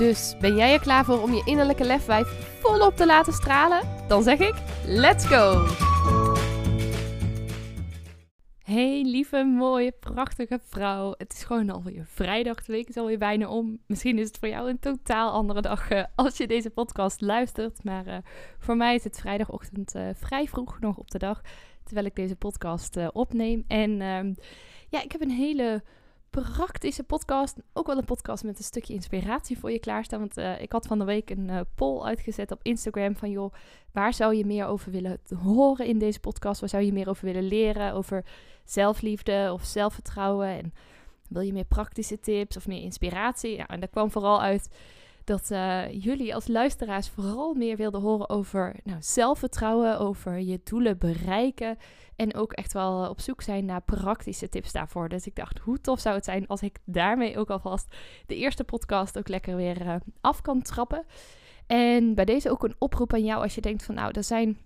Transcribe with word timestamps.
Dus 0.00 0.34
ben 0.40 0.56
jij 0.56 0.72
er 0.72 0.80
klaar 0.80 1.04
voor 1.04 1.22
om 1.22 1.32
je 1.32 1.42
innerlijke 1.44 1.84
lefwijf 1.84 2.26
volop 2.60 2.96
te 2.96 3.06
laten 3.06 3.32
stralen? 3.32 3.80
Dan 4.08 4.22
zeg 4.22 4.38
ik: 4.38 4.54
let's 4.86 5.26
go! 5.26 5.66
Hey 8.62 9.02
lieve, 9.02 9.44
mooie, 9.44 9.92
prachtige 9.92 10.60
vrouw. 10.62 11.14
Het 11.16 11.32
is 11.32 11.44
gewoon 11.44 11.70
alweer 11.70 12.06
vrijdag. 12.06 12.64
De 12.64 12.72
week 12.72 12.88
is 12.88 12.96
alweer 12.96 13.18
bijna 13.18 13.48
om. 13.48 13.78
Misschien 13.86 14.18
is 14.18 14.26
het 14.26 14.38
voor 14.38 14.48
jou 14.48 14.70
een 14.70 14.78
totaal 14.78 15.30
andere 15.30 15.60
dag 15.60 15.90
uh, 15.90 16.04
als 16.14 16.36
je 16.36 16.46
deze 16.46 16.70
podcast 16.70 17.20
luistert. 17.20 17.84
Maar 17.84 18.06
uh, 18.06 18.16
voor 18.58 18.76
mij 18.76 18.94
is 18.94 19.04
het 19.04 19.20
vrijdagochtend 19.20 19.94
uh, 19.94 20.08
vrij 20.14 20.46
vroeg 20.46 20.80
nog 20.80 20.96
op 20.96 21.10
de 21.10 21.18
dag. 21.18 21.40
Terwijl 21.84 22.06
ik 22.06 22.16
deze 22.16 22.36
podcast 22.36 23.12
opneem. 23.12 23.64
En 23.66 24.00
ehm, 24.00 24.32
ja, 24.88 25.02
ik 25.02 25.12
heb 25.12 25.20
een 25.20 25.30
hele 25.30 25.82
praktische 26.30 27.02
podcast. 27.02 27.56
Ook 27.72 27.86
wel 27.86 27.98
een 27.98 28.04
podcast 28.04 28.44
met 28.44 28.58
een 28.58 28.64
stukje 28.64 28.94
inspiratie 28.94 29.58
voor 29.58 29.70
je 29.70 29.78
klaarstaan. 29.78 30.18
Want 30.18 30.38
uh, 30.38 30.60
ik 30.60 30.72
had 30.72 30.86
van 30.86 30.98
de 30.98 31.04
week 31.04 31.30
een 31.30 31.48
uh, 31.48 31.60
poll 31.74 32.02
uitgezet 32.02 32.50
op 32.50 32.60
Instagram 32.62 33.16
van 33.16 33.30
joh, 33.30 33.52
waar 33.92 34.14
zou 34.14 34.34
je 34.34 34.46
meer 34.46 34.66
over 34.66 34.90
willen 34.90 35.20
horen 35.42 35.86
in 35.86 35.98
deze 35.98 36.20
podcast? 36.20 36.60
Waar 36.60 36.68
zou 36.68 36.82
je 36.82 36.92
meer 36.92 37.08
over 37.08 37.24
willen 37.24 37.46
leren? 37.48 37.92
Over 37.92 38.24
zelfliefde 38.64 39.50
of 39.52 39.64
zelfvertrouwen? 39.64 40.48
En 40.48 40.74
wil 41.28 41.42
je 41.42 41.52
meer 41.52 41.64
praktische 41.64 42.20
tips 42.20 42.56
of 42.56 42.66
meer 42.66 42.82
inspiratie? 42.82 43.56
Ja, 43.56 43.66
en 43.66 43.80
daar 43.80 43.88
kwam 43.88 44.10
vooral 44.10 44.42
uit 44.42 44.70
dat 45.30 45.50
uh, 45.50 46.02
jullie 46.02 46.34
als 46.34 46.46
luisteraars 46.46 47.08
vooral 47.08 47.54
meer 47.54 47.76
wilden 47.76 48.00
horen 48.00 48.28
over 48.28 48.76
nou, 48.84 48.98
zelfvertrouwen, 49.00 49.98
over 49.98 50.38
je 50.38 50.60
doelen 50.64 50.98
bereiken 50.98 51.76
en 52.16 52.34
ook 52.34 52.52
echt 52.52 52.72
wel 52.72 53.08
op 53.08 53.20
zoek 53.20 53.42
zijn 53.42 53.64
naar 53.64 53.82
praktische 53.82 54.48
tips 54.48 54.72
daarvoor. 54.72 55.08
Dus 55.08 55.26
ik 55.26 55.34
dacht, 55.34 55.58
hoe 55.58 55.80
tof 55.80 56.00
zou 56.00 56.14
het 56.14 56.24
zijn 56.24 56.46
als 56.46 56.62
ik 56.62 56.78
daarmee 56.84 57.38
ook 57.38 57.50
alvast 57.50 57.96
de 58.26 58.36
eerste 58.36 58.64
podcast 58.64 59.18
ook 59.18 59.28
lekker 59.28 59.56
weer 59.56 59.86
uh, 59.86 59.94
af 60.20 60.40
kan 60.40 60.62
trappen. 60.62 61.04
En 61.66 62.14
bij 62.14 62.24
deze 62.24 62.50
ook 62.50 62.64
een 62.64 62.76
oproep 62.78 63.12
aan 63.12 63.24
jou 63.24 63.42
als 63.42 63.54
je 63.54 63.60
denkt 63.60 63.82
van 63.82 63.94
nou, 63.94 64.10
er 64.12 64.24
zijn 64.24 64.58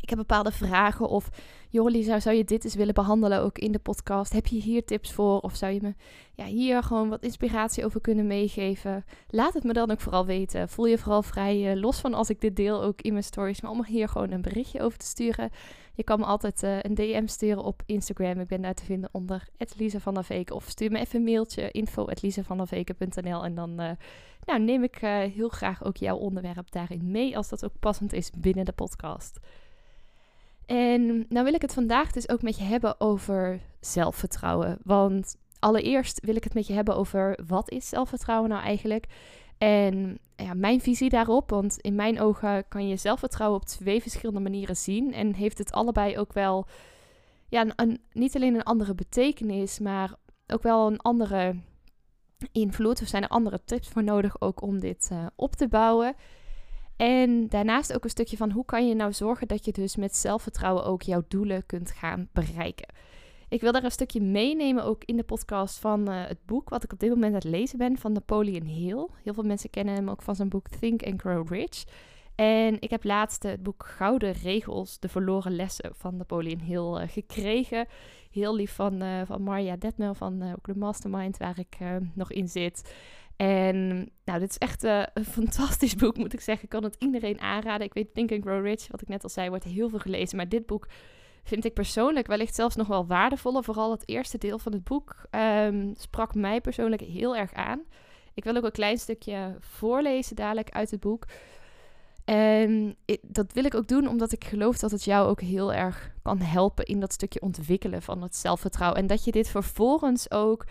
ik 0.00 0.08
heb 0.08 0.18
bepaalde 0.18 0.52
vragen 0.52 1.08
of 1.08 1.28
joh 1.68 1.90
Lisa, 1.90 2.20
zou 2.20 2.36
je 2.36 2.44
dit 2.44 2.64
eens 2.64 2.74
willen 2.74 2.94
behandelen 2.94 3.40
ook 3.40 3.58
in 3.58 3.72
de 3.72 3.78
podcast? 3.78 4.32
Heb 4.32 4.46
je 4.46 4.60
hier 4.60 4.84
tips 4.84 5.12
voor 5.12 5.40
of 5.40 5.56
zou 5.56 5.72
je 5.72 5.80
me 5.82 5.94
ja, 6.34 6.44
hier 6.44 6.82
gewoon 6.82 7.08
wat 7.08 7.22
inspiratie 7.22 7.84
over 7.84 8.00
kunnen 8.00 8.26
meegeven? 8.26 9.04
Laat 9.28 9.54
het 9.54 9.64
me 9.64 9.72
dan 9.72 9.90
ook 9.90 10.00
vooral 10.00 10.26
weten. 10.26 10.68
Voel 10.68 10.86
je 10.86 10.98
vooral 10.98 11.22
vrij, 11.22 11.74
uh, 11.74 11.80
los 11.80 12.00
van 12.00 12.14
als 12.14 12.30
ik 12.30 12.40
dit 12.40 12.56
deel 12.56 12.82
ook 12.82 13.00
in 13.00 13.12
mijn 13.12 13.24
stories, 13.24 13.60
maar 13.60 13.70
om 13.70 13.78
er 13.78 13.86
hier 13.86 14.08
gewoon 14.08 14.30
een 14.30 14.42
berichtje 14.42 14.80
over 14.80 14.98
te 14.98 15.06
sturen. 15.06 15.50
Je 15.94 16.04
kan 16.04 16.18
me 16.18 16.24
altijd 16.24 16.62
uh, 16.62 16.78
een 16.80 16.94
DM 16.94 17.26
sturen 17.26 17.64
op 17.64 17.82
Instagram. 17.86 18.40
Ik 18.40 18.46
ben 18.46 18.62
daar 18.62 18.74
te 18.74 18.84
vinden 18.84 19.08
onder 19.12 19.48
Lisa 19.76 19.98
van 19.98 20.14
der. 20.14 20.54
Of 20.54 20.64
stuur 20.68 20.90
me 20.90 20.98
even 20.98 21.18
een 21.18 21.24
mailtje 21.24 21.70
info.lisavandaveken.nl 21.70 23.44
en 23.44 23.54
dan 23.54 23.70
uh, 23.80 23.90
nou, 24.44 24.60
neem 24.60 24.82
ik 24.82 24.96
heel 25.34 25.48
graag 25.48 25.84
ook 25.84 25.96
jouw 25.96 26.16
onderwerp 26.16 26.70
daarin 26.70 27.10
mee 27.10 27.36
als 27.36 27.48
dat 27.48 27.64
ook 27.64 27.78
passend 27.80 28.12
is 28.12 28.30
binnen 28.38 28.64
de 28.64 28.72
podcast. 28.72 29.40
En 30.66 31.26
nou 31.28 31.44
wil 31.44 31.54
ik 31.54 31.62
het 31.62 31.74
vandaag 31.74 32.12
dus 32.12 32.28
ook 32.28 32.42
met 32.42 32.56
je 32.56 32.64
hebben 32.64 33.00
over 33.00 33.60
zelfvertrouwen. 33.80 34.78
Want 34.82 35.36
allereerst 35.58 36.24
wil 36.24 36.36
ik 36.36 36.44
het 36.44 36.54
met 36.54 36.66
je 36.66 36.72
hebben 36.72 36.96
over 36.96 37.38
wat 37.46 37.70
is 37.70 37.88
zelfvertrouwen 37.88 38.50
nou 38.50 38.62
eigenlijk? 38.62 39.06
En 39.58 40.18
ja, 40.36 40.54
mijn 40.54 40.80
visie 40.80 41.08
daarop, 41.08 41.50
want 41.50 41.78
in 41.78 41.94
mijn 41.94 42.20
ogen 42.20 42.68
kan 42.68 42.88
je 42.88 42.96
zelfvertrouwen 42.96 43.60
op 43.60 43.66
twee 43.66 44.02
verschillende 44.02 44.40
manieren 44.40 44.76
zien. 44.76 45.12
En 45.12 45.34
heeft 45.34 45.58
het 45.58 45.72
allebei 45.72 46.18
ook 46.18 46.32
wel, 46.32 46.66
ja, 47.48 47.66
een, 47.76 48.00
niet 48.12 48.36
alleen 48.36 48.54
een 48.54 48.62
andere 48.62 48.94
betekenis, 48.94 49.78
maar 49.78 50.14
ook 50.46 50.62
wel 50.62 50.86
een 50.86 51.00
andere 51.00 51.56
invloed. 52.52 53.02
Of 53.02 53.08
zijn 53.08 53.22
er 53.22 53.28
andere 53.28 53.64
tips 53.64 53.88
voor 53.88 54.04
nodig 54.04 54.40
ook 54.40 54.62
om 54.62 54.80
dit 54.80 55.08
uh, 55.12 55.26
op 55.36 55.54
te 55.54 55.68
bouwen? 55.68 56.14
En 56.96 57.48
daarnaast 57.48 57.94
ook 57.94 58.04
een 58.04 58.10
stukje 58.10 58.36
van 58.36 58.50
hoe 58.50 58.64
kan 58.64 58.88
je 58.88 58.94
nou 58.94 59.12
zorgen 59.12 59.48
dat 59.48 59.64
je 59.64 59.72
dus 59.72 59.96
met 59.96 60.16
zelfvertrouwen 60.16 60.84
ook 60.84 61.02
jouw 61.02 61.22
doelen 61.28 61.66
kunt 61.66 61.90
gaan 61.90 62.28
bereiken. 62.32 62.88
Ik 63.48 63.60
wil 63.60 63.72
daar 63.72 63.84
een 63.84 63.90
stukje 63.90 64.20
meenemen 64.20 64.84
ook 64.84 65.04
in 65.04 65.16
de 65.16 65.22
podcast 65.22 65.78
van 65.78 66.10
uh, 66.10 66.26
het 66.26 66.38
boek 66.46 66.68
wat 66.68 66.84
ik 66.84 66.92
op 66.92 66.98
dit 66.98 67.10
moment 67.10 67.28
aan 67.28 67.38
het 67.38 67.48
lezen 67.48 67.78
ben 67.78 67.98
van 67.98 68.12
Napoleon 68.12 68.66
Hill. 68.66 69.06
Heel 69.22 69.34
veel 69.34 69.42
mensen 69.42 69.70
kennen 69.70 69.94
hem 69.94 70.10
ook 70.10 70.22
van 70.22 70.36
zijn 70.36 70.48
boek 70.48 70.68
Think 70.68 71.02
and 71.02 71.20
Grow 71.20 71.52
Rich. 71.52 71.84
En 72.34 72.80
ik 72.80 72.90
heb 72.90 73.04
laatst 73.04 73.42
het 73.42 73.62
boek 73.62 73.86
Gouden 73.86 74.32
Regels, 74.32 74.98
de 74.98 75.08
verloren 75.08 75.56
lessen 75.56 75.90
van 75.94 76.16
Napoleon 76.16 76.60
Hill 76.60 77.02
uh, 77.02 77.08
gekregen. 77.08 77.86
Heel 78.30 78.54
lief 78.54 78.74
van, 78.74 79.02
uh, 79.02 79.22
van 79.24 79.42
Marja 79.42 79.76
Detmel 79.76 80.14
van 80.14 80.42
ook 80.52 80.66
de 80.66 80.76
Mastermind 80.76 81.36
waar 81.36 81.58
ik 81.58 81.76
nog 82.14 82.32
in 82.32 82.48
zit. 82.48 82.94
En 83.36 84.08
nou, 84.24 84.38
dit 84.38 84.50
is 84.50 84.58
echt 84.58 84.84
uh, 84.84 85.02
een 85.14 85.24
fantastisch 85.40 85.94
boek, 85.94 86.16
moet 86.16 86.32
ik 86.32 86.40
zeggen. 86.40 86.64
Ik 86.64 86.70
kan 86.70 86.84
het 86.84 86.96
iedereen 86.98 87.40
aanraden. 87.40 87.86
Ik 87.86 87.94
weet, 87.94 88.14
Think 88.14 88.30
Grow 88.30 88.64
Rich, 88.64 88.86
wat 88.90 89.00
ik 89.02 89.08
net 89.08 89.22
al 89.22 89.28
zei, 89.28 89.48
wordt 89.48 89.64
heel 89.64 89.88
veel 89.88 89.98
gelezen. 89.98 90.36
Maar 90.36 90.48
dit 90.48 90.66
boek 90.66 90.86
vind 91.44 91.64
ik 91.64 91.74
persoonlijk 91.74 92.26
wellicht 92.26 92.54
zelfs 92.54 92.76
nog 92.76 92.86
wel 92.86 93.06
waardevoller. 93.06 93.64
Vooral 93.64 93.90
het 93.90 94.08
eerste 94.08 94.38
deel 94.38 94.58
van 94.58 94.72
het 94.72 94.84
boek 94.84 95.26
um, 95.30 95.94
sprak 95.96 96.34
mij 96.34 96.60
persoonlijk 96.60 97.02
heel 97.02 97.36
erg 97.36 97.52
aan. 97.52 97.82
Ik 98.34 98.44
wil 98.44 98.56
ook 98.56 98.64
een 98.64 98.72
klein 98.72 98.98
stukje 98.98 99.56
voorlezen 99.60 100.36
dadelijk 100.36 100.70
uit 100.70 100.90
het 100.90 101.00
boek. 101.00 101.26
En 102.24 102.96
dat 103.22 103.52
wil 103.52 103.64
ik 103.64 103.74
ook 103.74 103.88
doen 103.88 104.08
omdat 104.08 104.32
ik 104.32 104.44
geloof 104.44 104.78
dat 104.78 104.90
het 104.90 105.04
jou 105.04 105.28
ook 105.28 105.40
heel 105.40 105.72
erg 105.72 106.14
kan 106.22 106.40
helpen 106.40 106.84
in 106.84 107.00
dat 107.00 107.12
stukje 107.12 107.40
ontwikkelen 107.40 108.02
van 108.02 108.22
het 108.22 108.36
zelfvertrouwen. 108.36 109.00
En 109.00 109.06
dat 109.06 109.24
je 109.24 109.32
dit 109.32 109.48
vervolgens 109.48 110.30
ook 110.30 110.64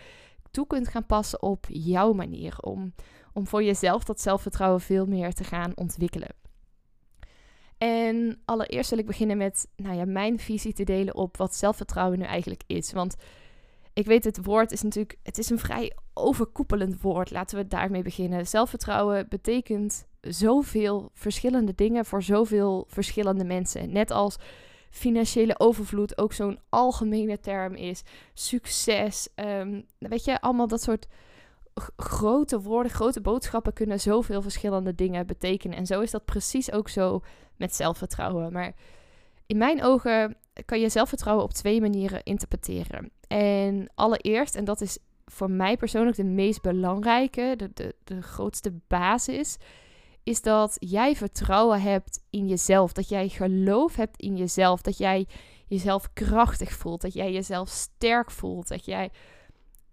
toe 0.56 0.66
kunt 0.66 0.88
gaan 0.88 1.06
passen 1.06 1.42
op 1.42 1.66
jouw 1.68 2.12
manier. 2.12 2.56
Om, 2.60 2.94
om 3.32 3.46
voor 3.46 3.62
jezelf 3.62 4.04
dat 4.04 4.20
zelfvertrouwen 4.20 4.80
veel 4.80 5.06
meer 5.06 5.32
te 5.32 5.44
gaan 5.44 5.72
ontwikkelen. 5.74 6.34
En 7.78 8.40
allereerst 8.44 8.90
wil 8.90 8.98
ik 8.98 9.06
beginnen 9.06 9.36
met 9.36 9.68
nou 9.76 9.96
ja, 9.96 10.04
mijn 10.04 10.38
visie 10.38 10.72
te 10.72 10.84
delen 10.84 11.14
op 11.14 11.36
wat 11.36 11.54
zelfvertrouwen 11.54 12.18
nu 12.18 12.24
eigenlijk 12.24 12.62
is. 12.66 12.92
Want 12.92 13.16
ik 13.92 14.06
weet, 14.06 14.24
het 14.24 14.44
woord 14.44 14.72
is 14.72 14.82
natuurlijk, 14.82 15.18
het 15.22 15.38
is 15.38 15.50
een 15.50 15.58
vrij 15.58 15.96
overkoepelend 16.14 17.00
woord. 17.00 17.30
Laten 17.30 17.58
we 17.58 17.66
daarmee 17.66 18.02
beginnen. 18.02 18.46
Zelfvertrouwen 18.46 19.28
betekent 19.28 20.06
zoveel 20.20 21.10
verschillende 21.12 21.74
dingen 21.74 22.04
voor 22.04 22.22
zoveel 22.22 22.84
verschillende 22.88 23.44
mensen. 23.44 23.92
Net 23.92 24.10
als 24.10 24.36
financiële 24.90 25.58
overvloed 25.58 26.18
ook 26.18 26.32
zo'n 26.32 26.58
algemene 26.68 27.40
term 27.40 27.74
is. 27.74 28.02
Succes, 28.34 29.28
um, 29.34 29.86
weet 29.98 30.24
je, 30.24 30.40
allemaal 30.40 30.68
dat 30.68 30.82
soort 30.82 31.06
grote 31.96 32.60
woorden, 32.60 32.92
grote 32.92 33.20
boodschappen 33.20 33.72
kunnen 33.72 34.00
zoveel 34.00 34.42
verschillende 34.42 34.94
dingen 34.94 35.26
betekenen. 35.26 35.76
En 35.78 35.86
zo 35.86 36.00
is 36.00 36.10
dat 36.10 36.24
precies 36.24 36.72
ook 36.72 36.88
zo 36.88 37.20
met 37.56 37.74
zelfvertrouwen. 37.74 38.52
Maar 38.52 38.74
in 39.46 39.56
mijn 39.56 39.82
ogen 39.82 40.36
kan 40.64 40.80
je 40.80 40.88
zelfvertrouwen 40.88 41.44
op 41.44 41.52
twee 41.52 41.80
manieren 41.80 42.22
interpreteren. 42.22 43.10
En 43.28 43.90
allereerst, 43.94 44.54
en 44.54 44.64
dat 44.64 44.80
is 44.80 44.98
voor 45.26 45.50
mij 45.50 45.76
persoonlijk 45.76 46.16
de 46.16 46.24
meest 46.24 46.62
belangrijke, 46.62 47.54
de, 47.56 47.70
de, 47.74 47.94
de 48.04 48.22
grootste 48.22 48.72
basis, 48.86 49.56
is 50.26 50.42
dat 50.42 50.76
jij 50.78 51.16
vertrouwen 51.16 51.80
hebt 51.80 52.20
in 52.30 52.48
jezelf. 52.48 52.92
Dat 52.92 53.08
jij 53.08 53.28
geloof 53.28 53.96
hebt 53.96 54.20
in 54.20 54.36
jezelf. 54.36 54.80
Dat 54.80 54.98
jij 54.98 55.26
jezelf 55.66 56.12
krachtig 56.12 56.72
voelt. 56.72 57.00
Dat 57.00 57.12
jij 57.12 57.32
jezelf 57.32 57.68
sterk 57.68 58.30
voelt. 58.30 58.68
Dat 58.68 58.84
jij 58.84 59.10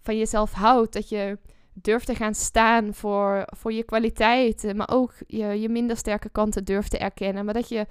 van 0.01 0.17
jezelf 0.17 0.51
houdt. 0.51 0.93
Dat 0.93 1.09
je 1.09 1.37
durft 1.73 2.05
te 2.05 2.15
gaan 2.15 2.33
staan 2.33 2.93
voor, 2.93 3.43
voor 3.45 3.73
je 3.73 3.83
kwaliteiten. 3.83 4.75
Maar 4.75 4.89
ook 4.91 5.13
je, 5.27 5.45
je 5.45 5.69
minder 5.69 5.97
sterke 5.97 6.29
kanten 6.29 6.63
durft 6.63 6.91
te 6.91 6.97
erkennen. 6.97 7.45
Maar 7.45 7.53
dat 7.53 7.69
je 7.69 7.87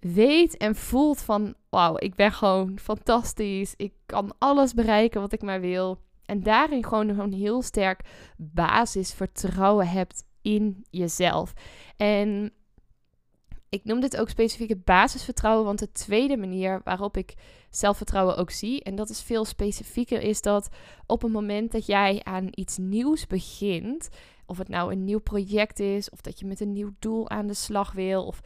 weet 0.00 0.56
en 0.56 0.74
voelt 0.74 1.20
van... 1.20 1.54
Wauw, 1.68 1.94
ik 1.96 2.14
ben 2.14 2.32
gewoon 2.32 2.78
fantastisch. 2.78 3.74
Ik 3.76 3.92
kan 4.06 4.34
alles 4.38 4.74
bereiken 4.74 5.20
wat 5.20 5.32
ik 5.32 5.42
maar 5.42 5.60
wil. 5.60 5.98
En 6.24 6.42
daarin 6.42 6.84
gewoon 6.84 7.08
een 7.08 7.32
heel 7.32 7.62
sterk 7.62 8.00
basisvertrouwen 8.36 9.88
hebt 9.88 10.24
in 10.44 10.84
jezelf. 10.90 11.52
En 11.96 12.52
ik 13.68 13.84
noem 13.84 14.00
dit 14.00 14.16
ook 14.16 14.28
specifiek 14.28 14.68
het 14.68 14.84
basisvertrouwen, 14.84 15.64
want 15.64 15.78
de 15.78 15.92
tweede 15.92 16.36
manier 16.36 16.80
waarop 16.84 17.16
ik 17.16 17.34
zelfvertrouwen 17.70 18.36
ook 18.36 18.50
zie, 18.50 18.82
en 18.82 18.94
dat 18.94 19.10
is 19.10 19.22
veel 19.22 19.44
specifieker, 19.44 20.20
is 20.20 20.40
dat 20.40 20.68
op 21.06 21.22
het 21.22 21.32
moment 21.32 21.72
dat 21.72 21.86
jij 21.86 22.20
aan 22.22 22.48
iets 22.50 22.76
nieuws 22.76 23.26
begint, 23.26 24.08
of 24.46 24.58
het 24.58 24.68
nou 24.68 24.92
een 24.92 25.04
nieuw 25.04 25.20
project 25.20 25.80
is, 25.80 26.10
of 26.10 26.20
dat 26.20 26.38
je 26.38 26.46
met 26.46 26.60
een 26.60 26.72
nieuw 26.72 26.94
doel 26.98 27.30
aan 27.30 27.46
de 27.46 27.54
slag 27.54 27.92
wil, 27.92 28.26
of 28.26 28.40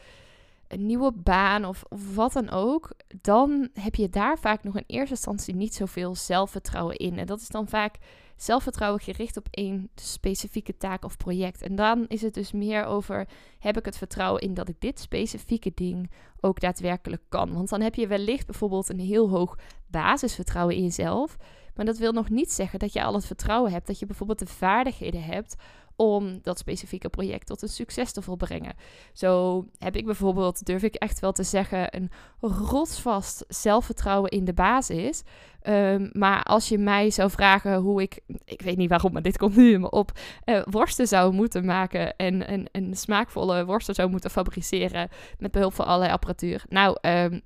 een 0.68 0.86
nieuwe 0.86 1.12
baan 1.12 1.64
of, 1.64 1.84
wat 2.14 2.32
dan 2.32 2.50
ook, 2.50 2.90
dan 3.20 3.68
heb 3.72 3.94
je 3.94 4.08
daar 4.08 4.38
vaak 4.38 4.62
nog 4.64 4.76
in 4.76 4.84
eerste 4.86 5.14
instantie 5.14 5.54
niet 5.54 5.74
zoveel 5.74 6.14
zelfvertrouwen 6.14 6.96
in. 6.96 7.18
En 7.18 7.26
dat 7.26 7.40
is 7.40 7.48
dan 7.48 7.68
vaak 7.68 7.98
zelfvertrouwen 8.36 9.00
gericht 9.00 9.36
op 9.36 9.46
één 9.50 9.90
specifieke 9.94 10.76
taak 10.76 11.04
of 11.04 11.16
project. 11.16 11.62
En 11.62 11.74
dan 11.74 12.06
is 12.06 12.22
het 12.22 12.34
dus 12.34 12.52
meer 12.52 12.84
over: 12.84 13.28
heb 13.58 13.76
ik 13.78 13.84
het 13.84 13.98
vertrouwen 13.98 14.42
in 14.42 14.54
dat 14.54 14.68
ik 14.68 14.80
dit 14.80 15.00
specifieke 15.00 15.72
ding 15.74 16.10
ook 16.40 16.60
daadwerkelijk 16.60 17.22
kan? 17.28 17.52
Want 17.52 17.68
dan 17.68 17.80
heb 17.80 17.94
je 17.94 18.06
wellicht 18.06 18.46
bijvoorbeeld 18.46 18.88
een 18.88 19.00
heel 19.00 19.28
hoog 19.28 19.58
basisvertrouwen 19.86 20.76
in 20.76 20.82
jezelf. 20.82 21.36
Maar 21.74 21.86
dat 21.86 21.98
wil 21.98 22.12
nog 22.12 22.30
niet 22.30 22.52
zeggen 22.52 22.78
dat 22.78 22.92
je 22.92 23.02
al 23.02 23.14
het 23.14 23.26
vertrouwen 23.26 23.72
hebt, 23.72 23.86
dat 23.86 23.98
je 23.98 24.06
bijvoorbeeld 24.06 24.38
de 24.38 24.46
vaardigheden 24.46 25.22
hebt 25.22 25.56
om 25.98 26.38
dat 26.42 26.58
specifieke 26.58 27.08
project 27.08 27.46
tot 27.46 27.62
een 27.62 27.68
succes 27.68 28.12
te 28.12 28.22
volbrengen. 28.22 28.74
Zo 29.12 29.64
heb 29.78 29.96
ik 29.96 30.04
bijvoorbeeld, 30.04 30.66
durf 30.66 30.82
ik 30.82 30.94
echt 30.94 31.20
wel 31.20 31.32
te 31.32 31.42
zeggen, 31.42 31.96
een 31.96 32.10
rotsvast 32.40 33.44
zelfvertrouwen 33.48 34.30
in 34.30 34.44
de 34.44 34.52
basis. 34.52 35.22
Um, 35.68 36.10
maar 36.12 36.42
als 36.42 36.68
je 36.68 36.78
mij 36.78 37.10
zou 37.10 37.30
vragen 37.30 37.74
hoe 37.74 38.02
ik, 38.02 38.20
ik 38.44 38.62
weet 38.62 38.76
niet 38.76 38.88
waarom, 38.88 39.12
maar 39.12 39.22
dit 39.22 39.38
komt 39.38 39.56
nu 39.56 39.72
in 39.72 39.80
me 39.80 39.90
op, 39.90 40.10
uh, 40.44 40.62
worsten 40.70 41.08
zou 41.08 41.32
moeten 41.32 41.64
maken 41.64 42.16
en 42.16 42.52
een, 42.52 42.68
een 42.72 42.96
smaakvolle 42.96 43.64
worsten 43.64 43.94
zou 43.94 44.10
moeten 44.10 44.30
fabriceren 44.30 45.08
met 45.38 45.50
behulp 45.50 45.74
van 45.74 45.86
allerlei 45.86 46.12
apparatuur. 46.12 46.64
Nou, 46.68 46.96
um, 47.00 47.40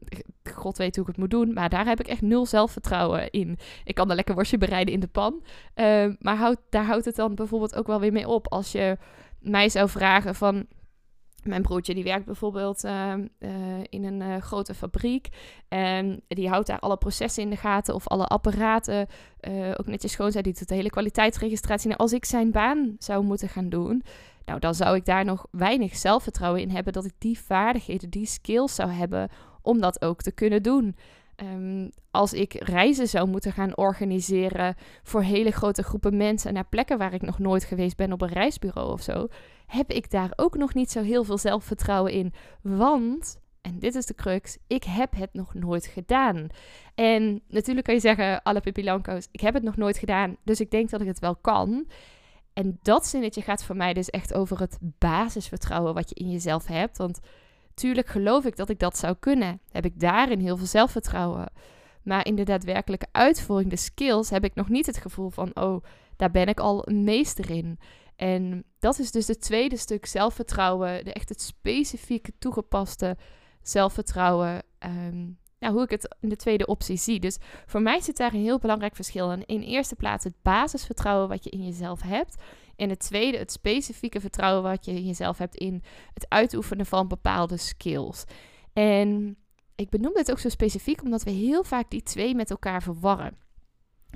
god 0.55 0.79
weet 0.79 0.97
hoe 0.97 1.05
ik 1.05 1.11
het 1.11 1.21
moet 1.21 1.31
doen, 1.31 1.53
maar 1.53 1.69
daar 1.69 1.87
heb 1.87 2.01
ik 2.01 2.07
echt 2.07 2.23
nul 2.23 2.47
zelfvertrouwen 2.47 3.31
in. 3.31 3.59
Ik 3.85 3.95
kan 3.95 4.11
een 4.11 4.17
lekker 4.17 4.35
worstje 4.35 4.59
bereiden 4.59 4.95
in 4.95 5.01
de 5.01 5.09
pan, 5.09 5.43
uh, 5.75 6.07
maar 6.19 6.55
daar 6.71 6.85
houdt 6.85 7.05
het 7.05 7.17
dan 7.17 7.35
bijvoorbeeld 7.35 7.75
ook 7.75 7.87
wel 7.87 8.01
weer 8.01 8.13
mee 8.13 8.29
op. 8.29 8.49
Als 8.49 8.73
je 8.73 8.99
mij 9.39 9.69
zou 9.69 9.89
vragen 9.89 10.35
van 10.35 10.67
mijn 11.45 11.63
broertje 11.63 11.95
die 11.95 12.05
werkt 12.05 12.25
bijvoorbeeld 12.25 12.85
uh, 12.85 13.15
uh, 13.39 13.51
in 13.89 14.05
een 14.05 14.21
uh, 14.21 14.37
grote 14.37 14.75
fabriek. 14.75 15.29
En 15.69 16.23
die 16.29 16.49
houdt 16.49 16.67
daar 16.67 16.79
alle 16.79 16.97
processen 16.97 17.43
in 17.43 17.51
de 17.51 17.57
gaten 17.57 17.95
of 17.95 18.09
alle 18.09 18.27
apparaten. 18.27 19.07
ook 19.77 19.87
netjes 19.87 20.13
schoon 20.13 20.33
zijn. 20.33 20.45
Die 20.45 20.55
doet 20.59 20.69
de 20.69 20.75
hele 20.75 20.91
kwaliteitsregistratie. 20.91 21.91
En 21.91 21.97
als 21.97 22.13
ik 22.13 22.25
zijn 22.25 22.51
baan 22.51 22.97
zou 22.99 23.25
moeten 23.25 23.49
gaan 23.49 23.69
doen. 23.69 24.03
Nou, 24.45 24.61
dan 24.61 24.75
zou 24.75 24.97
ik 24.97 25.05
daar 25.05 25.25
nog 25.25 25.47
weinig 25.51 25.97
zelfvertrouwen 25.97 26.61
in 26.61 26.71
hebben. 26.71 26.93
Dat 26.93 27.05
ik 27.05 27.13
die 27.19 27.39
vaardigheden, 27.39 28.11
die 28.11 28.27
skills 28.27 28.75
zou 28.75 28.91
hebben. 28.91 29.29
Om 29.63 29.81
dat 29.81 30.03
ook 30.05 30.23
te 30.23 30.33
kunnen 30.33 30.63
doen. 30.63 30.97
Um, 31.37 31.91
als 32.11 32.33
ik 32.33 32.53
reizen 32.53 33.09
zou 33.09 33.29
moeten 33.29 33.53
gaan 33.53 33.77
organiseren 33.77 34.75
voor 35.03 35.23
hele 35.23 35.51
grote 35.51 35.83
groepen 35.83 36.17
mensen 36.17 36.55
naar 36.55 36.67
plekken 36.69 36.99
waar 36.99 37.15
ik 37.15 37.23
nog 37.23 37.39
nooit 37.39 37.65
geweest 37.65 37.97
ben 37.97 38.13
op 38.13 38.23
een 38.23 38.29
reisbureau 38.29 38.93
of 38.93 39.03
zo, 39.03 39.29
heb 39.73 39.91
ik 39.91 40.11
daar 40.11 40.33
ook 40.37 40.57
nog 40.57 40.75
niet 40.75 40.91
zo 40.91 41.03
heel 41.03 41.25
veel 41.25 41.39
zelfvertrouwen 41.39 42.13
in. 42.13 42.33
Want, 42.63 43.41
en 43.61 43.79
dit 43.79 43.95
is 43.95 44.07
de 44.07 44.15
crux, 44.15 44.59
ik 44.67 44.85
heb 44.85 45.15
het 45.17 45.33
nog 45.33 45.55
nooit 45.55 45.87
gedaan. 45.87 46.47
En 46.95 47.43
natuurlijk 47.49 47.87
kan 47.87 47.95
je 47.95 48.01
zeggen, 48.01 48.43
alle 48.43 48.61
Pippi 48.61 49.01
ik 49.31 49.41
heb 49.41 49.55
het 49.55 49.63
nog 49.63 49.77
nooit 49.77 49.99
gedaan, 49.99 50.37
dus 50.45 50.61
ik 50.61 50.71
denk 50.71 50.91
dat 50.91 51.01
ik 51.01 51.07
het 51.07 51.19
wel 51.19 51.37
kan. 51.37 51.87
En 52.53 52.79
dat 52.83 53.07
zinnetje 53.07 53.43
gaat 53.43 53.65
voor 53.65 53.77
mij 53.77 53.93
dus 53.93 54.11
echt 54.11 54.35
over 54.35 54.61
het 54.61 54.79
basisvertrouwen 54.81 55.95
wat 55.95 56.09
je 56.09 56.15
in 56.15 56.31
jezelf 56.31 56.67
hebt. 56.67 56.99
Want 56.99 57.21
tuurlijk 57.75 58.07
geloof 58.07 58.45
ik 58.45 58.57
dat 58.57 58.69
ik 58.69 58.79
dat 58.79 58.99
zou 58.99 59.17
kunnen. 59.21 59.61
Heb 59.71 59.85
ik 59.85 60.01
daarin 60.01 60.41
heel 60.41 60.57
veel 60.57 60.67
zelfvertrouwen. 60.67 61.53
Maar 62.03 62.27
in 62.27 62.35
de 62.35 62.45
daadwerkelijke 62.45 63.07
uitvoering, 63.13 63.71
de 63.71 63.77
skills, 63.77 64.31
heb 64.31 64.45
ik 64.45 64.55
nog 64.55 64.69
niet 64.69 64.87
het 64.87 64.97
gevoel 64.97 65.31
van, 65.31 65.51
oh, 65.55 65.85
daar 66.17 66.31
ben 66.31 66.47
ik 66.47 66.61
al 66.61 66.89
een 66.89 67.05
meester 67.05 67.51
in. 67.51 67.79
En 68.17 68.65
dat 68.83 68.99
is 68.99 69.11
dus 69.11 69.27
het 69.27 69.41
tweede 69.41 69.77
stuk 69.77 70.07
zelfvertrouwen, 70.07 71.05
de 71.05 71.13
echt 71.13 71.29
het 71.29 71.41
specifieke 71.41 72.33
toegepaste 72.39 73.17
zelfvertrouwen. 73.61 74.63
Nou, 75.59 75.75
hoe 75.75 75.83
ik 75.83 75.91
het 75.91 76.17
in 76.21 76.29
de 76.29 76.37
tweede 76.37 76.67
optie 76.67 76.97
zie. 76.97 77.21
Dus 77.21 77.39
voor 77.67 77.83
mij 77.83 78.01
zit 78.01 78.17
daar 78.17 78.35
een 78.35 78.41
heel 78.41 78.59
belangrijk 78.59 78.95
verschil 78.95 79.33
in. 79.33 79.47
In 79.47 79.61
eerste 79.61 79.95
plaats 79.95 80.25
het 80.25 80.35
basisvertrouwen 80.43 81.29
wat 81.29 81.45
je 81.45 81.51
in 81.51 81.65
jezelf 81.65 82.03
hebt. 82.03 82.43
En 82.77 82.89
het 82.89 82.99
tweede, 82.99 83.39
het 83.39 83.53
specifieke 83.53 84.21
vertrouwen 84.21 84.63
wat 84.63 84.85
je 84.85 84.93
in 84.93 85.07
jezelf 85.07 85.39
hebt 85.39 85.57
in 85.57 85.83
het 86.15 86.27
uitoefenen 86.29 86.87
van 86.87 87.09
bepaalde 87.09 87.57
skills. 87.57 88.25
En 88.73 89.37
ik 89.75 89.91
benoem 89.91 90.15
dit 90.15 90.31
ook 90.31 90.39
zo 90.39 90.49
specifiek 90.49 91.03
omdat 91.03 91.23
we 91.23 91.31
heel 91.31 91.65
vaak 91.65 91.91
die 91.91 92.03
twee 92.03 92.35
met 92.35 92.51
elkaar 92.51 92.83
verwarren. 92.83 93.37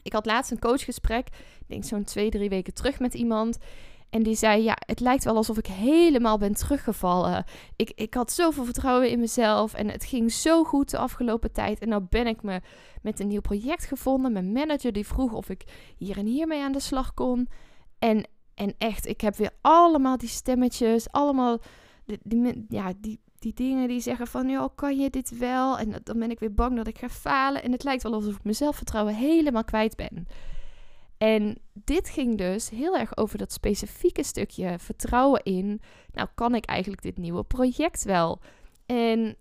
Ik 0.03 0.13
had 0.13 0.27
laatst 0.27 0.51
een 0.51 0.59
coachgesprek, 0.59 1.27
ik 1.61 1.67
denk 1.67 1.85
zo'n 1.85 2.05
twee, 2.05 2.31
drie 2.31 2.49
weken 2.49 2.75
terug 2.75 2.99
met 2.99 3.15
iemand. 3.15 3.59
En 4.11 4.23
die 4.23 4.35
zei: 4.35 4.63
Ja, 4.63 4.77
het 4.79 5.01
lijkt 5.01 5.25
wel 5.25 5.37
alsof 5.37 5.59
ik 5.59 5.67
helemaal 5.67 6.39
ben 6.39 6.55
teruggevallen. 6.55 7.45
Ik, 7.77 7.93
ik 7.95 8.15
had 8.15 8.33
zoveel 8.33 8.65
vertrouwen 8.65 9.11
in 9.11 9.21
mezelf. 9.21 9.75
En 9.75 9.91
het 9.91 10.05
ging 10.05 10.33
zo 10.33 10.65
goed 10.65 10.91
de 10.91 10.99
afgelopen 10.99 11.53
tijd. 11.53 11.79
En 11.79 11.89
nou 11.89 12.03
ben 12.09 12.27
ik 12.27 12.43
me 12.43 12.61
met 13.03 13.21
een 13.21 13.29
nieuw 13.29 13.41
project 13.41 13.85
gevonden. 13.85 14.33
Mijn 14.33 14.53
manager 14.53 14.93
die 14.93 15.07
vroeg 15.07 15.33
of 15.33 15.49
ik 15.49 15.65
hier 15.97 16.19
en 16.19 16.27
hier 16.27 16.47
mee 16.47 16.63
aan 16.63 16.73
de 16.73 16.81
slag 16.81 17.15
kon. 17.15 17.49
En, 17.99 18.29
en 18.55 18.75
echt, 18.79 19.07
ik 19.07 19.21
heb 19.21 19.37
weer 19.37 19.53
allemaal 19.61 20.19
die 20.19 20.29
stemmetjes. 20.29 21.11
Allemaal 21.11 21.59
die, 22.05 22.19
die 22.23 22.65
ja, 22.69 22.93
die, 23.01 23.21
die 23.39 23.55
dingen 23.55 23.89
die 23.89 24.01
zeggen 24.01 24.27
van, 24.27 24.49
joh, 24.49 24.69
kan 24.75 24.99
je 24.99 25.11
dit 25.11 25.39
wel? 25.39 25.79
En 25.79 25.95
dan 26.03 26.19
ben 26.19 26.31
ik 26.31 26.39
weer 26.39 26.55
bang 26.55 26.77
dat 26.77 26.87
ik 26.87 26.99
ga 26.99 27.09
falen. 27.09 27.63
En 27.63 27.73
het 27.73 27.85
lijkt 27.85 28.03
wel 28.03 28.13
alsof 28.13 28.35
ik 28.35 28.43
mijn 28.43 28.55
zelfvertrouwen 28.55 29.15
helemaal 29.15 29.65
kwijt 29.65 29.97
ben. 29.97 30.27
En 31.19 31.59
dit 31.73 32.09
ging 32.09 32.39
dus 32.39 32.71
heel 32.71 32.97
erg 32.97 33.17
over 33.17 33.39
dat 33.39 33.53
specifieke 33.53 34.23
stukje 34.23 34.79
vertrouwen 34.79 35.43
in, 35.43 35.81
nou 36.13 36.29
kan 36.35 36.55
ik 36.55 36.65
eigenlijk 36.65 37.03
dit 37.03 37.19
nieuwe 37.19 37.45
project 37.45 38.05
wel? 38.05 38.41
En 38.87 39.37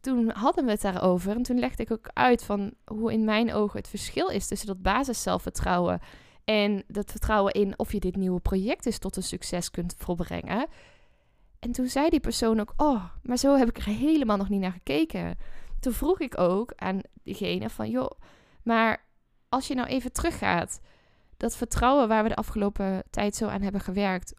toen 0.00 0.30
hadden 0.30 0.64
we 0.64 0.70
het 0.70 0.80
daarover 0.80 1.36
en 1.36 1.42
toen 1.42 1.58
legde 1.58 1.82
ik 1.82 1.90
ook 1.92 2.10
uit 2.12 2.44
van 2.44 2.72
hoe 2.84 3.12
in 3.12 3.24
mijn 3.24 3.52
ogen 3.52 3.78
het 3.78 3.88
verschil 3.88 4.28
is 4.28 4.46
tussen 4.46 4.66
dat 4.66 4.82
basiszelfvertrouwen 4.82 6.00
en 6.44 6.84
dat 6.86 7.10
vertrouwen 7.10 7.52
in 7.52 7.78
of 7.78 7.92
je 7.92 8.00
dit 8.00 8.16
nieuwe 8.16 8.40
project 8.40 8.84
dus 8.84 8.98
tot 8.98 9.16
een 9.16 9.22
succes 9.22 9.70
kunt 9.70 9.94
volbrengen. 9.98 10.66
En 11.58 11.72
toen 11.72 11.86
zei 11.86 12.08
die 12.08 12.20
persoon 12.20 12.60
ook, 12.60 12.72
oh, 12.76 13.04
maar 13.22 13.36
zo 13.36 13.56
heb 13.56 13.68
ik 13.68 13.76
er 13.78 13.84
helemaal 13.84 14.36
nog 14.36 14.48
niet 14.48 14.60
naar 14.60 14.72
gekeken. 14.72 15.38
Toen 15.80 15.92
vroeg 15.92 16.20
ik 16.20 16.38
ook 16.38 16.72
aan 16.76 17.00
diegene 17.22 17.70
van, 17.70 17.90
joh, 17.90 18.10
maar 18.62 19.06
als 19.48 19.66
je 19.66 19.74
nou 19.74 19.88
even 19.88 20.12
teruggaat 20.12 20.80
dat 21.40 21.56
vertrouwen 21.56 22.08
waar 22.08 22.22
we 22.22 22.28
de 22.28 22.34
afgelopen 22.34 23.02
tijd 23.10 23.36
zo 23.36 23.46
aan 23.46 23.62
hebben 23.62 23.80
gewerkt, 23.80 24.34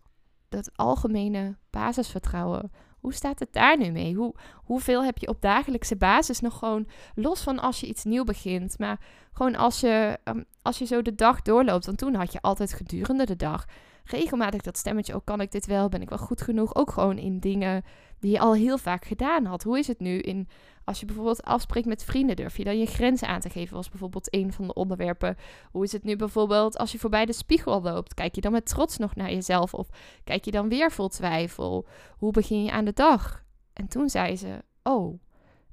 dat 0.50 0.72
algemene 0.75 1.58
basisvertrouwen, 1.70 2.72
hoe 3.00 3.13
staat 3.13 3.39
het 3.39 3.53
daar 3.53 3.77
nu 3.77 3.91
mee? 3.91 4.15
Hoe, 4.15 4.36
hoeveel 4.55 5.03
heb 5.03 5.17
je 5.17 5.27
op 5.27 5.41
dagelijkse 5.41 5.96
basis 5.96 6.39
nog 6.39 6.58
gewoon, 6.58 6.88
los 7.15 7.41
van 7.41 7.60
als 7.60 7.79
je 7.79 7.88
iets 7.88 8.03
nieuw 8.03 8.24
begint, 8.24 8.79
maar 8.79 9.00
gewoon 9.31 9.55
als 9.55 9.79
je, 9.79 10.20
um, 10.24 10.46
als 10.62 10.77
je 10.77 10.86
zo 10.86 11.01
de 11.01 11.15
dag 11.15 11.41
doorloopt, 11.41 11.86
want 11.86 11.98
toen 11.98 12.15
had 12.15 12.31
je 12.31 12.41
altijd 12.41 12.74
gedurende 12.74 13.25
de 13.25 13.36
dag 13.36 13.65
regelmatig 14.03 14.62
dat 14.62 14.77
stemmetje, 14.77 15.13
ook 15.13 15.20
oh, 15.20 15.25
kan 15.25 15.41
ik 15.41 15.51
dit 15.51 15.65
wel, 15.65 15.89
ben 15.89 16.01
ik 16.01 16.10
wel 16.10 16.17
goed 16.17 16.41
genoeg, 16.41 16.75
ook 16.75 16.91
gewoon 16.91 17.17
in 17.17 17.39
dingen 17.39 17.84
die 18.20 18.31
je 18.31 18.39
al 18.39 18.53
heel 18.53 18.77
vaak 18.77 19.05
gedaan 19.05 19.46
had. 19.46 19.63
Hoe 19.63 19.79
is 19.79 19.88
het 19.88 20.00
nu 20.00 20.20
in 20.20 20.48
als 20.84 21.00
je 21.00 21.05
bijvoorbeeld 21.05 21.43
afspreekt 21.43 21.88
met 21.88 22.03
vrienden, 22.03 22.36
durf 22.36 22.58
je 22.58 22.63
dan 22.63 22.79
je 22.79 22.86
grenzen 22.86 23.27
aan 23.27 23.39
te 23.39 23.50
geven, 23.50 23.75
was 23.75 23.89
bijvoorbeeld 23.89 24.34
een 24.34 24.53
van 24.53 24.67
de 24.67 24.74
onderwerpen. 24.74 25.38
Hoe 25.72 25.84
is 25.84 25.91
het 25.91 26.03
nu 26.03 26.15
bijvoorbeeld 26.15 26.77
als 26.77 26.91
je 26.91 27.00
voorbij 27.00 27.25
de 27.25 27.34
spiegel 27.34 27.81
loopt? 27.81 28.13
Kijk 28.13 28.36
je 28.36 28.41
dan 28.41 28.51
met 28.51 28.65
trots 28.65 28.98
nog 28.98 29.15
naar 29.15 29.31
jezelf 29.31 29.74
of 29.74 29.88
kijk 30.24 30.46
je 30.46 30.51
dan 30.51 30.70
weer 30.70 30.91
vol 30.91 31.08
twijfel? 31.08 31.88
Hoe 32.17 32.31
begin 32.31 32.63
je 32.63 32.72
aan 32.72 32.86
de 32.86 32.93
dag? 32.93 33.43
En 33.74 33.88
toen 33.88 34.10
zei 34.10 34.36
ze: 34.36 34.63
Oh, 34.84 35.20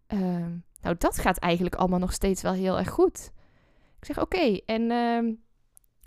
ehm, 0.07 0.57
nou 0.81 0.97
dat 0.99 1.19
gaat 1.19 1.39
eigenlijk 1.39 1.75
allemaal 1.75 1.99
nog 1.99 2.13
steeds 2.13 2.43
wel 2.43 2.53
heel 2.53 2.79
erg 2.79 2.91
goed. 2.91 3.33
Ik 3.99 4.05
zeg: 4.05 4.21
Oké, 4.21 4.61
en. 4.67 4.91
Ehm, 4.91 5.33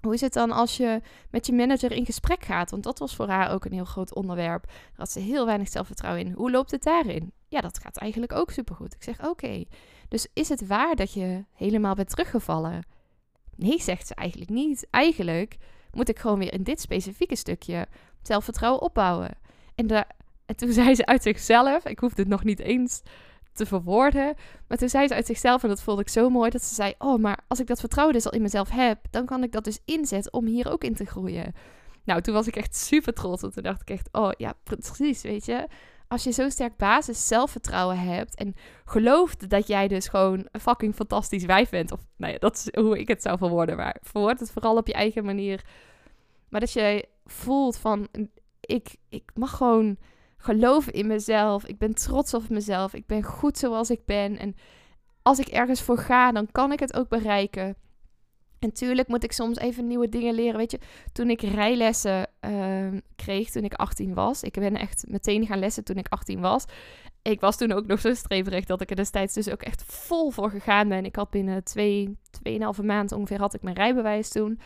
hoe 0.01 0.13
is 0.13 0.22
het 0.22 0.34
dan 0.34 0.51
als 0.51 0.77
je 0.77 1.01
met 1.29 1.46
je 1.46 1.53
manager 1.53 1.91
in 1.91 2.05
gesprek 2.05 2.43
gaat? 2.43 2.72
Want 2.72 2.84
dat 2.84 3.00
was 3.00 3.15
voor 3.15 3.27
haar 3.27 3.51
ook 3.51 3.65
een 3.65 3.74
heel 3.74 3.86
groot 3.86 4.13
onderwerp. 4.13 4.65
Daar 4.65 4.75
had 4.96 5.12
ze 5.12 5.20
heel 5.20 5.46
weinig 5.46 5.70
zelfvertrouwen 5.70 6.25
in. 6.25 6.31
Hoe 6.31 6.51
loopt 6.51 6.72
het 6.72 6.84
daarin? 6.84 7.31
Ja, 7.48 7.62
dat 7.62 7.79
gaat 7.79 7.98
eigenlijk 7.98 8.34
ook 8.34 8.51
supergoed. 8.51 8.93
Ik 8.93 9.03
zeg, 9.03 9.25
oké. 9.27 9.63
Dus 10.08 10.27
is 10.34 10.50
het 10.50 10.67
waar 10.67 10.96
dat 10.96 11.13
je 11.13 11.46
helemaal 11.55 11.96
bent 11.96 12.10
teruggevallen? 12.10 12.86
Nee, 13.55 13.81
zegt 13.81 14.08
ze 14.08 14.15
eigenlijk 14.15 14.51
niet. 14.51 14.88
Eigenlijk 14.89 15.58
moet 15.91 16.10
ik 16.10 16.20
gewoon 16.20 16.39
weer 16.39 16.53
in 16.53 16.63
dit 16.63 16.81
specifieke 16.81 17.36
stukje 17.36 17.88
zelfvertrouwen 18.22 18.81
opbouwen. 18.81 19.38
En, 19.75 19.88
en 20.46 20.55
toen 20.55 20.72
zei 20.72 20.96
ze 20.96 21.05
uit 21.05 21.24
zichzelf, 21.24 21.86
ik 21.86 22.00
hoef 22.00 22.15
het 22.15 22.27
nog 22.27 22.43
niet 22.43 22.60
eens 22.60 23.01
te 23.53 23.65
verwoorden. 23.65 24.36
Maar 24.67 24.77
toen 24.77 24.89
zei 24.89 25.08
ze 25.08 25.13
uit 25.13 25.25
zichzelf, 25.25 25.63
en 25.63 25.70
dat 25.70 25.81
vond 25.81 26.00
ik 26.00 26.10
zo 26.10 26.29
mooi, 26.29 26.50
dat 26.50 26.63
ze 26.63 26.75
zei: 26.75 26.93
Oh, 26.98 27.22
maar 27.22 27.39
als 27.48 27.60
ik 27.60 27.67
dat 27.67 27.79
vertrouwen 27.79 28.15
dus 28.15 28.25
al 28.25 28.31
in 28.31 28.41
mezelf 28.41 28.70
heb, 28.70 29.00
dan 29.10 29.25
kan 29.25 29.43
ik 29.43 29.51
dat 29.51 29.63
dus 29.63 29.79
inzetten 29.86 30.34
om 30.34 30.46
hier 30.46 30.72
ook 30.72 30.84
in 30.84 30.96
te 30.96 31.05
groeien. 31.05 31.53
Nou, 32.03 32.22
toen 32.22 32.34
was 32.34 32.48
ik 32.48 32.55
echt 32.55 32.75
super 32.75 33.13
trots. 33.13 33.41
Want 33.41 33.53
toen 33.53 33.63
dacht 33.63 33.81
ik 33.81 33.89
echt: 33.89 34.10
Oh 34.12 34.31
ja, 34.38 34.53
precies, 34.63 35.22
weet 35.22 35.46
je. 35.46 35.67
Als 36.08 36.24
je 36.24 36.31
zo 36.31 36.50
sterk 36.50 36.77
basis 36.77 37.27
zelfvertrouwen 37.27 38.00
hebt 38.00 38.36
en 38.36 38.55
gelooft 38.86 39.50
dat 39.50 39.67
jij 39.67 39.88
dus 39.88 40.08
gewoon 40.08 40.48
een 40.51 40.60
fucking 40.60 40.96
fantastisch 40.96 41.46
wijf 41.46 41.70
bent. 41.70 41.91
Of 41.91 42.00
nou 42.17 42.34
ja, 42.34 42.39
dat 42.39 42.55
is 42.55 42.81
hoe 42.84 43.00
ik 43.00 43.08
het 43.08 43.22
zou 43.22 43.38
verwoorden. 43.38 43.77
Maar 43.77 43.98
verwoord 44.01 44.39
het 44.39 44.51
vooral 44.51 44.77
op 44.77 44.88
je 44.88 44.93
eigen 44.93 45.25
manier. 45.25 45.65
Maar 46.50 46.60
dat 46.60 46.74
je 46.74 47.08
voelt 47.25 47.77
van 47.77 48.08
ik, 48.60 48.96
ik 49.10 49.31
mag 49.34 49.58
gewoon 49.58 49.98
geloven 50.41 50.93
in 50.93 51.07
mezelf. 51.07 51.65
Ik 51.65 51.77
ben 51.77 51.93
trots 51.93 52.33
op 52.33 52.50
mezelf. 52.50 52.93
Ik 52.93 53.05
ben 53.05 53.24
goed 53.24 53.57
zoals 53.57 53.89
ik 53.89 54.05
ben. 54.05 54.38
En 54.38 54.55
als 55.21 55.39
ik 55.39 55.48
ergens 55.48 55.81
voor 55.81 55.98
ga, 55.98 56.31
dan 56.31 56.51
kan 56.51 56.71
ik 56.71 56.79
het 56.79 56.93
ook 56.93 57.10
bereiken. 57.10 57.75
En 58.60 58.74
tuurlijk 58.74 59.07
moet 59.07 59.24
ik 59.24 59.31
soms 59.31 59.57
even 59.57 59.88
nieuwe 59.88 60.10
dingen 60.10 60.33
leren. 60.33 60.57
Weet 60.57 60.71
je, 60.71 60.79
toen 61.12 61.29
ik 61.29 61.41
rijlessen 61.41 62.27
uh, 62.45 62.88
kreeg 63.15 63.50
toen 63.50 63.63
ik 63.63 63.74
18 63.74 64.13
was. 64.13 64.43
Ik 64.43 64.53
ben 64.53 64.75
echt 64.75 65.05
meteen 65.07 65.45
gaan 65.45 65.60
lessen 65.60 65.83
toen 65.83 65.95
ik 65.95 66.07
18 66.07 66.39
was. 66.39 66.65
Ik 67.21 67.39
was 67.39 67.57
toen 67.57 67.71
ook 67.71 67.86
nog 67.86 68.00
zo 68.00 68.13
streverig 68.13 68.65
dat 68.65 68.81
ik 68.81 68.89
er 68.89 68.95
destijds 68.95 69.33
dus 69.33 69.50
ook 69.50 69.62
echt 69.62 69.83
vol 69.83 70.29
voor 70.29 70.50
gegaan 70.50 70.88
ben. 70.88 71.05
Ik 71.05 71.15
had 71.15 71.29
binnen 71.29 71.63
twee, 71.63 72.17
tweeënhalve 72.29 72.83
maand 72.83 73.12
ongeveer 73.12 73.39
had 73.39 73.53
ik 73.53 73.62
mijn 73.62 73.75
rijbewijs 73.75 74.29
toen. 74.29 74.60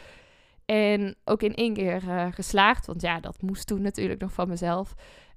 En 0.66 1.16
ook 1.24 1.42
in 1.44 1.56
één 1.56 1.74
keer 1.74 2.04
uh, 2.04 2.28
geslaagd. 2.32 2.86
Want 2.86 3.02
ja, 3.02 3.20
dat 3.20 3.42
moest 3.42 3.68
toen 3.68 3.82
natuurlijk 3.82 4.22
nog 4.22 4.34
van 4.34 4.48
mezelf. 4.48 4.96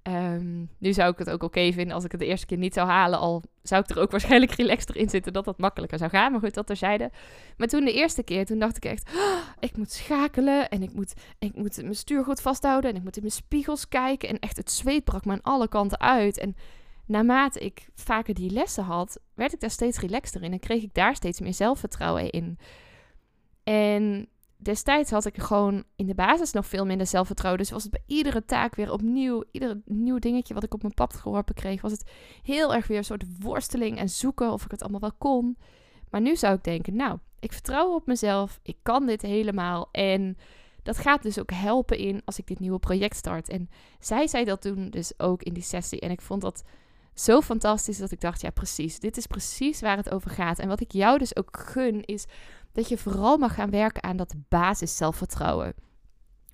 Um, 0.09 0.71
nu 0.79 0.93
zou 0.93 1.13
ik 1.13 1.19
het 1.19 1.31
ook 1.31 1.43
oké 1.43 1.73
vinden 1.73 1.95
als 1.95 2.05
ik 2.05 2.11
het 2.11 2.21
de 2.21 2.27
eerste 2.27 2.47
keer 2.47 2.59
niet 2.59 2.75
zou 2.75 2.89
halen. 2.89 3.19
Al 3.19 3.43
zou 3.63 3.83
ik 3.83 3.91
er 3.91 4.03
ook 4.03 4.11
waarschijnlijk 4.17 4.53
relaxter 4.53 4.97
in 4.97 5.09
zitten 5.09 5.33
dat 5.33 5.45
dat 5.45 5.59
makkelijker 5.59 5.99
zou 5.99 6.11
gaan. 6.11 6.33
Maar 6.33 6.41
goed, 6.41 6.55
dat 6.55 6.67
terzijde. 6.67 7.11
Maar 7.57 7.69
toen 7.69 7.85
de 7.85 7.93
eerste 7.93 8.23
keer, 8.23 8.47
toen 8.47 8.59
dacht 8.59 8.77
ik 8.77 8.85
echt... 8.85 9.11
Oh, 9.17 9.39
ik 9.61 9.77
moet 9.77 9.93
schakelen 9.93 10.69
en 10.69 10.83
ik 10.83 10.93
moet, 10.93 11.15
ik 11.39 11.55
moet 11.55 11.77
mijn 11.83 11.95
stuur 11.95 12.25
goed 12.25 12.41
vasthouden. 12.41 12.91
En 12.91 12.97
ik 12.97 13.03
moet 13.03 13.17
in 13.17 13.23
mijn 13.23 13.35
spiegels 13.35 13.89
kijken. 13.89 14.29
En 14.29 14.39
echt 14.39 14.57
het 14.57 14.71
zweet 14.71 15.05
brak 15.05 15.25
me 15.25 15.33
aan 15.33 15.43
alle 15.43 15.69
kanten 15.69 16.01
uit. 16.01 16.39
En 16.39 16.57
naarmate 17.07 17.61
ik 17.61 17.89
vaker 17.95 18.35
die 18.35 18.51
lessen 18.51 18.85
had, 18.85 19.21
werd 19.35 19.53
ik 19.53 19.61
daar 19.61 19.71
steeds 19.71 20.01
relaxter 20.01 20.43
in. 20.43 20.53
En 20.53 20.61
kreeg 20.61 20.83
ik 20.83 20.95
daar 20.95 21.15
steeds 21.15 21.41
meer 21.41 21.55
zelfvertrouwen 21.55 22.31
in. 22.31 22.59
En 23.65 24.29
destijds 24.63 25.11
had 25.11 25.25
ik 25.25 25.39
gewoon 25.39 25.85
in 25.97 26.07
de 26.07 26.15
basis 26.15 26.53
nog 26.53 26.67
veel 26.67 26.87
minder 26.87 27.07
zelfvertrouwen. 27.07 27.63
Dus 27.63 27.71
was 27.71 27.83
het 27.83 27.93
bij 27.93 28.03
iedere 28.07 28.45
taak 28.45 28.75
weer 28.75 28.93
opnieuw, 28.93 29.45
ieder 29.51 29.81
nieuw 29.85 30.19
dingetje 30.19 30.55
wat 30.55 30.63
ik 30.63 30.75
op 30.75 30.83
mijn 30.83 30.95
pad 30.95 31.15
geworpen 31.15 31.55
kreeg, 31.55 31.81
was 31.81 31.93
het 31.93 32.11
heel 32.43 32.75
erg 32.75 32.87
weer 32.87 32.99
een 32.99 33.05
soort 33.05 33.25
worsteling 33.39 33.99
en 33.99 34.09
zoeken 34.09 34.53
of 34.53 34.65
ik 34.65 34.71
het 34.71 34.83
allemaal 34.83 35.01
wel 35.01 35.15
kon. 35.19 35.59
Maar 36.11 36.21
nu 36.21 36.37
zou 36.37 36.55
ik 36.55 36.65
denken, 36.65 36.97
nou, 36.97 37.19
ik 37.41 37.53
vertrouw 37.53 37.95
op 37.95 38.07
mezelf, 38.07 38.61
ik 38.63 38.77
kan 38.83 39.07
dit 39.07 39.23
helemaal 39.23 39.89
en 39.93 40.37
dat 40.83 40.99
gaat 40.99 41.23
dus 41.23 41.39
ook 41.39 41.51
helpen 41.51 41.99
in 41.99 42.23
als 42.25 42.39
ik 42.39 42.47
dit 42.47 42.61
nieuwe 42.61 42.79
project 42.79 43.17
start. 43.17 43.49
En 43.49 43.71
zij 43.99 44.27
zei 44.27 44.45
dat 44.45 44.61
toen 44.61 44.91
dus 44.91 45.19
ook 45.19 45.43
in 45.43 45.53
die 45.53 45.63
sessie 45.63 46.01
en 46.01 46.11
ik 46.11 46.21
vond 46.21 46.41
dat 46.41 46.65
zo 47.21 47.41
fantastisch 47.41 47.99
dat 47.99 48.11
ik 48.11 48.21
dacht, 48.21 48.41
ja 48.41 48.51
precies, 48.51 48.99
dit 48.99 49.17
is 49.17 49.27
precies 49.27 49.81
waar 49.81 49.97
het 49.97 50.11
over 50.11 50.31
gaat. 50.31 50.59
En 50.59 50.69
wat 50.69 50.81
ik 50.81 50.93
jou 50.93 51.19
dus 51.19 51.37
ook 51.37 51.57
gun 51.57 52.05
is 52.05 52.27
dat 52.73 52.89
je 52.89 52.99
vooral 52.99 53.37
mag 53.37 53.55
gaan 53.55 53.71
werken 53.71 54.03
aan 54.03 54.17
dat 54.17 54.35
basis 54.49 54.97
zelfvertrouwen. 54.97 55.75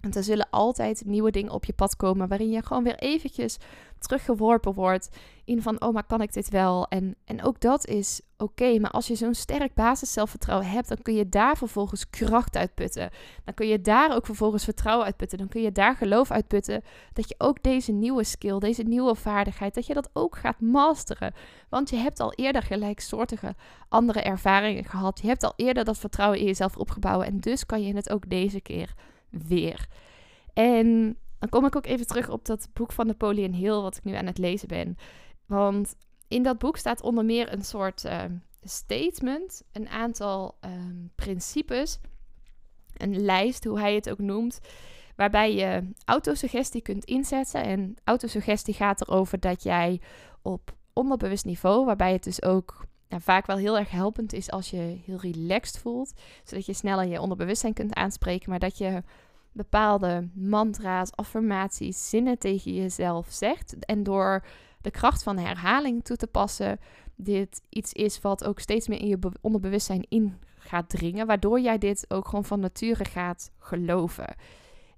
Want 0.05 0.17
er 0.17 0.25
zullen 0.25 0.51
altijd 0.51 1.03
nieuwe 1.05 1.31
dingen 1.31 1.53
op 1.53 1.65
je 1.65 1.73
pad 1.73 1.97
komen 1.97 2.29
waarin 2.29 2.51
je 2.51 2.63
gewoon 2.63 2.85
weer 2.85 2.99
eventjes 2.99 3.59
teruggeworpen 3.99 4.75
wordt 4.75 5.09
in 5.45 5.63
van, 5.63 5.81
oh, 5.81 5.93
maar 5.93 6.05
kan 6.05 6.21
ik 6.21 6.33
dit 6.33 6.49
wel? 6.49 6.87
En, 6.89 7.17
en 7.25 7.43
ook 7.43 7.61
dat 7.61 7.87
is 7.87 8.21
oké, 8.37 8.79
maar 8.79 8.91
als 8.91 9.07
je 9.07 9.15
zo'n 9.15 9.35
sterk 9.35 9.75
basis 9.75 10.13
zelfvertrouwen 10.13 10.69
hebt, 10.69 10.89
dan 10.89 11.03
kun 11.03 11.15
je 11.15 11.29
daar 11.29 11.57
vervolgens 11.57 12.11
kracht 12.11 12.57
uitputten. 12.57 13.11
Dan 13.45 13.55
kun 13.55 13.67
je 13.67 13.81
daar 13.81 14.15
ook 14.15 14.27
vervolgens 14.27 14.65
vertrouwen 14.65 15.07
uitputten. 15.07 15.39
Dan 15.39 15.49
kun 15.49 15.63
je 15.63 15.73
daar 15.73 15.97
geloof 15.97 16.31
uitputten 16.31 16.83
dat 17.13 17.29
je 17.29 17.35
ook 17.39 17.63
deze 17.63 17.93
nieuwe 17.93 18.25
skill, 18.25 18.59
deze 18.59 18.83
nieuwe 18.83 19.15
vaardigheid, 19.15 19.75
dat 19.75 19.87
je 19.87 19.95
dat 19.95 20.11
ook 20.13 20.37
gaat 20.37 20.61
masteren. 20.61 21.35
Want 21.69 21.91
je 21.91 21.97
hebt 21.97 22.21
al 22.21 22.33
eerder 22.33 22.63
gelijksoortige 22.63 23.55
andere 23.89 24.21
ervaringen 24.21 24.85
gehad. 24.85 25.21
Je 25.21 25.27
hebt 25.29 25.45
al 25.45 25.53
eerder 25.57 25.85
dat 25.85 25.99
vertrouwen 25.99 26.39
in 26.39 26.47
jezelf 26.47 26.77
opgebouwd 26.77 27.25
en 27.25 27.41
dus 27.41 27.67
kan 27.67 27.83
je 27.83 27.95
het 27.95 28.11
ook 28.11 28.31
deze 28.31 28.61
keer 28.61 28.95
weer. 29.47 29.87
En 30.53 31.19
dan 31.39 31.49
kom 31.49 31.67
ik 31.67 31.77
ook 31.77 31.87
even 31.87 32.07
terug 32.07 32.29
op 32.29 32.45
dat 32.45 32.69
boek 32.73 32.93
van 32.93 33.07
Napoleon 33.07 33.53
Hill, 33.53 33.81
wat 33.81 33.97
ik 33.97 34.05
nu 34.05 34.15
aan 34.15 34.27
het 34.27 34.39
lezen 34.39 34.69
ben. 34.69 34.97
Want 35.47 35.95
in 36.29 36.43
dat 36.43 36.59
boek 36.59 36.77
staat 36.77 37.03
onder 37.03 37.25
meer 37.25 37.53
een 37.53 37.65
soort 37.65 38.05
uh, 38.05 38.23
statement, 38.63 39.63
een 39.73 39.89
aantal 39.89 40.57
ehm, 40.61 40.97
principes, 41.15 41.99
een 42.97 43.25
lijst, 43.25 43.65
hoe 43.65 43.79
hij 43.79 43.95
het 43.95 44.11
ook 44.11 44.19
noemt, 44.19 44.61
waarbij 45.17 45.55
je 45.55 45.89
autosuggestie 46.05 46.83
kunt 46.83 47.05
inzetten. 47.05 47.63
En 47.63 47.97
autosuggestie 48.05 48.75
gaat 48.75 49.01
erover 49.01 49.41
dat 49.41 49.63
jij 49.63 50.01
op 50.43 50.75
onderbewust 50.93 51.45
niveau, 51.45 51.85
waarbij 51.85 52.13
het 52.13 52.25
dus 52.25 52.43
ook 52.43 52.87
nou, 53.15 53.27
vaak 53.27 53.47
wel 53.47 53.57
heel 53.57 53.79
erg 53.79 53.91
helpend 53.91 54.33
is 54.33 54.51
als 54.51 54.71
je 54.71 55.01
heel 55.05 55.21
relaxed 55.21 55.79
voelt, 55.79 56.13
zodat 56.45 56.67
je 56.67 56.73
sneller 56.73 57.07
je 57.07 57.21
onderbewustzijn 57.21 57.73
kunt 57.73 57.95
aanspreken, 57.95 58.51
maar 58.51 58.59
dat 58.59 58.79
je 58.79 59.03
bepaalde 59.53 60.29
mantra's, 60.33 61.11
affirmaties, 61.11 62.09
zinnen 62.09 62.39
tegen 62.39 62.75
jezelf 62.75 63.27
zegt. 63.31 63.79
En 63.79 64.03
door 64.03 64.45
de 64.81 64.91
kracht 64.91 65.23
van 65.23 65.39
herhaling 65.39 66.05
toe 66.05 66.17
te 66.17 66.27
passen, 66.27 66.79
dit 67.17 67.63
iets 67.69 67.93
is 67.93 68.21
wat 68.21 68.45
ook 68.45 68.61
steeds 68.61 68.89
meer 68.89 69.01
in 69.01 69.09
je 69.09 69.19
onderbewustzijn 69.41 70.07
in 70.09 70.39
gaat 70.59 70.89
dringen. 70.89 71.27
Waardoor 71.27 71.61
jij 71.61 71.79
dit 71.79 72.05
ook 72.09 72.29
gewoon 72.29 72.45
van 72.45 72.61
nature 72.61 73.05
gaat 73.05 73.51
geloven. 73.59 74.35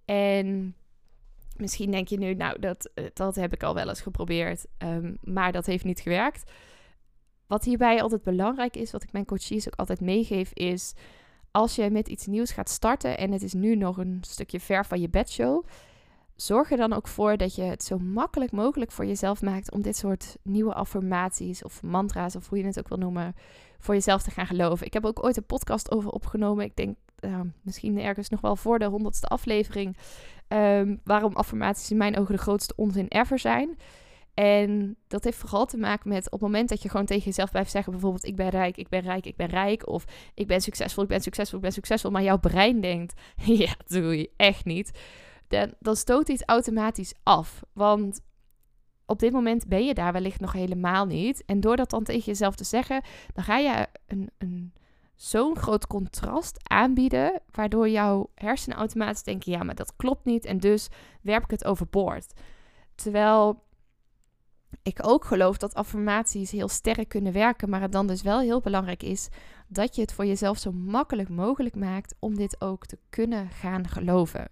En 0.05 0.75
misschien 1.57 1.91
denk 1.91 2.09
je 2.09 2.19
nu, 2.19 2.35
nou, 2.35 2.59
dat, 2.59 2.91
dat 3.13 3.35
heb 3.35 3.53
ik 3.53 3.63
al 3.63 3.75
wel 3.75 3.89
eens 3.89 4.01
geprobeerd, 4.01 4.67
um, 4.79 5.19
maar 5.23 5.53
dat 5.53 5.67
heeft 5.67 5.85
niet 5.85 6.01
gewerkt. 6.01 6.51
Wat 7.47 7.65
hierbij 7.65 8.03
altijd 8.03 8.23
belangrijk 8.23 8.77
is, 8.77 8.91
wat 8.91 9.03
ik 9.03 9.13
mijn 9.13 9.25
coaches 9.25 9.67
ook 9.67 9.77
altijd 9.77 10.01
meegeef, 10.01 10.51
is 10.53 10.93
als 11.51 11.75
je 11.75 11.91
met 11.91 12.09
iets 12.09 12.27
nieuws 12.27 12.51
gaat 12.51 12.69
starten 12.69 13.19
en 13.19 13.33
het 13.33 13.43
is 13.43 13.53
nu 13.53 13.77
nog 13.77 13.97
een 13.97 14.19
stukje 14.21 14.61
ver 14.61 14.87
van 14.87 15.01
je 15.01 15.09
bedshow, 15.09 15.65
zorg 16.37 16.71
er 16.71 16.77
dan 16.77 16.93
ook 16.93 17.09
voor 17.09 17.37
dat 17.37 17.55
je 17.55 17.63
het 17.63 17.85
zo 17.85 17.99
makkelijk 17.99 18.53
mogelijk 18.53 18.93
voor 18.93 19.07
jezelf 19.07 19.43
maakt 19.43 19.73
om 19.73 19.83
dit 19.83 19.97
soort 19.97 20.37
nieuwe 20.43 20.75
affirmaties 20.75 21.65
of 21.65 21.83
mantra's 21.83 22.37
of 22.37 22.49
hoe 22.49 22.59
je 22.59 22.65
het 22.65 22.79
ook 22.79 22.89
wil 22.89 22.99
noemen, 22.99 23.35
voor 23.79 23.95
jezelf 23.95 24.23
te 24.23 24.31
gaan 24.31 24.47
geloven. 24.47 24.87
Ik 24.87 24.93
heb 24.93 25.05
ook 25.05 25.25
ooit 25.25 25.37
een 25.37 25.47
podcast 25.47 25.91
over 25.91 26.11
opgenomen. 26.11 26.65
Ik 26.65 26.77
denk 26.77 26.97
uh, 27.21 27.41
misschien 27.63 28.01
ergens 28.01 28.29
nog 28.29 28.41
wel 28.41 28.57
voor 28.57 28.79
de 28.79 28.85
honderdste 28.85 29.27
aflevering. 29.27 29.97
Um, 30.49 31.01
waarom 31.05 31.35
affirmaties 31.35 31.91
in 31.91 31.97
mijn 31.97 32.19
ogen 32.19 32.35
de 32.35 32.41
grootste 32.41 32.73
onzin 32.77 33.07
ever 33.09 33.39
zijn. 33.39 33.79
En 34.37 34.97
dat 35.09 35.25
heeft 35.25 35.39
vooral 35.39 35.67
te 35.67 35.77
maken 35.77 36.09
met 36.09 36.25
op 36.25 36.33
het 36.33 36.41
moment 36.41 36.69
dat 36.69 36.83
je 36.83 36.89
gewoon 36.89 37.07
tegen 37.07 37.25
jezelf 37.25 37.51
blijft 37.51 37.71
zeggen, 37.71 37.93
bijvoorbeeld 37.93 38.25
ik 38.25 38.37
ben 38.37 38.49
rijk, 38.49 38.77
ik 38.77 38.89
ben 38.89 39.01
rijk, 39.01 39.27
ik 39.27 39.37
ben 39.37 39.47
rijk, 39.47 39.89
of 39.89 40.05
ik 40.35 40.47
ben 40.47 40.61
succesvol, 40.61 41.03
ik 41.03 41.09
ben 41.09 41.21
succesvol, 41.21 41.57
ik 41.57 41.65
ben 41.65 41.73
succesvol, 41.73 42.11
maar 42.11 42.23
jouw 42.23 42.39
brein 42.39 42.81
denkt, 42.81 43.21
ja, 43.63 43.75
dat 43.79 43.89
doe 43.89 44.19
je 44.19 44.31
echt 44.37 44.65
niet. 44.65 44.91
Dan, 45.49 45.75
dan 45.79 45.97
stoot 45.97 46.29
iets 46.29 46.43
automatisch 46.47 47.15
af. 47.23 47.63
Want 47.73 48.21
op 49.07 49.19
dit 49.19 49.33
moment 49.33 49.69
ben 49.69 49.85
je 49.85 49.95
daar 49.95 50.13
wellicht 50.13 50.41
nog 50.41 50.53
helemaal 50.53 51.07
niet. 51.07 51.45
En 51.45 51.61
door 51.61 51.77
dat 51.77 51.91
dan 51.91 52.05
tegen 52.05 52.25
jezelf 52.25 52.55
te 52.55 52.65
zeggen, 52.65 53.03
dan 53.33 53.45
ga 53.45 53.59
je 53.59 53.87
een, 54.07 54.31
een, 54.39 54.73
zo'n 55.15 55.57
groot 55.57 55.87
contrast 55.87 56.69
aanbieden, 56.69 57.41
waardoor 57.51 57.89
jouw 57.89 58.31
hersenen 58.35 58.79
automatisch 58.79 59.23
denken, 59.23 59.53
ja, 59.53 59.63
maar 59.63 59.75
dat 59.75 59.97
klopt 59.97 60.25
niet, 60.25 60.45
en 60.45 60.59
dus 60.59 60.89
werp 61.23 61.45
ik 61.45 61.51
het 61.51 61.65
overboord. 61.65 62.33
Terwijl 62.95 63.65
ik 64.83 64.99
ook 65.03 65.25
geloof 65.25 65.57
dat 65.57 65.75
affirmaties 65.75 66.51
heel 66.51 66.69
sterk 66.69 67.09
kunnen 67.09 67.33
werken, 67.33 67.69
maar 67.69 67.81
het 67.81 67.93
dan 67.93 68.07
dus 68.07 68.23
wel 68.23 68.41
heel 68.41 68.61
belangrijk 68.61 69.03
is 69.03 69.29
dat 69.69 69.95
je 69.95 70.01
het 70.01 70.13
voor 70.13 70.27
jezelf 70.27 70.59
zo 70.59 70.73
makkelijk 70.73 71.29
mogelijk 71.29 71.75
maakt 71.75 72.15
om 72.19 72.37
dit 72.37 72.61
ook 72.61 72.87
te 72.87 72.99
kunnen 73.11 73.51
gaan 73.51 73.89
geloven. 73.89 74.49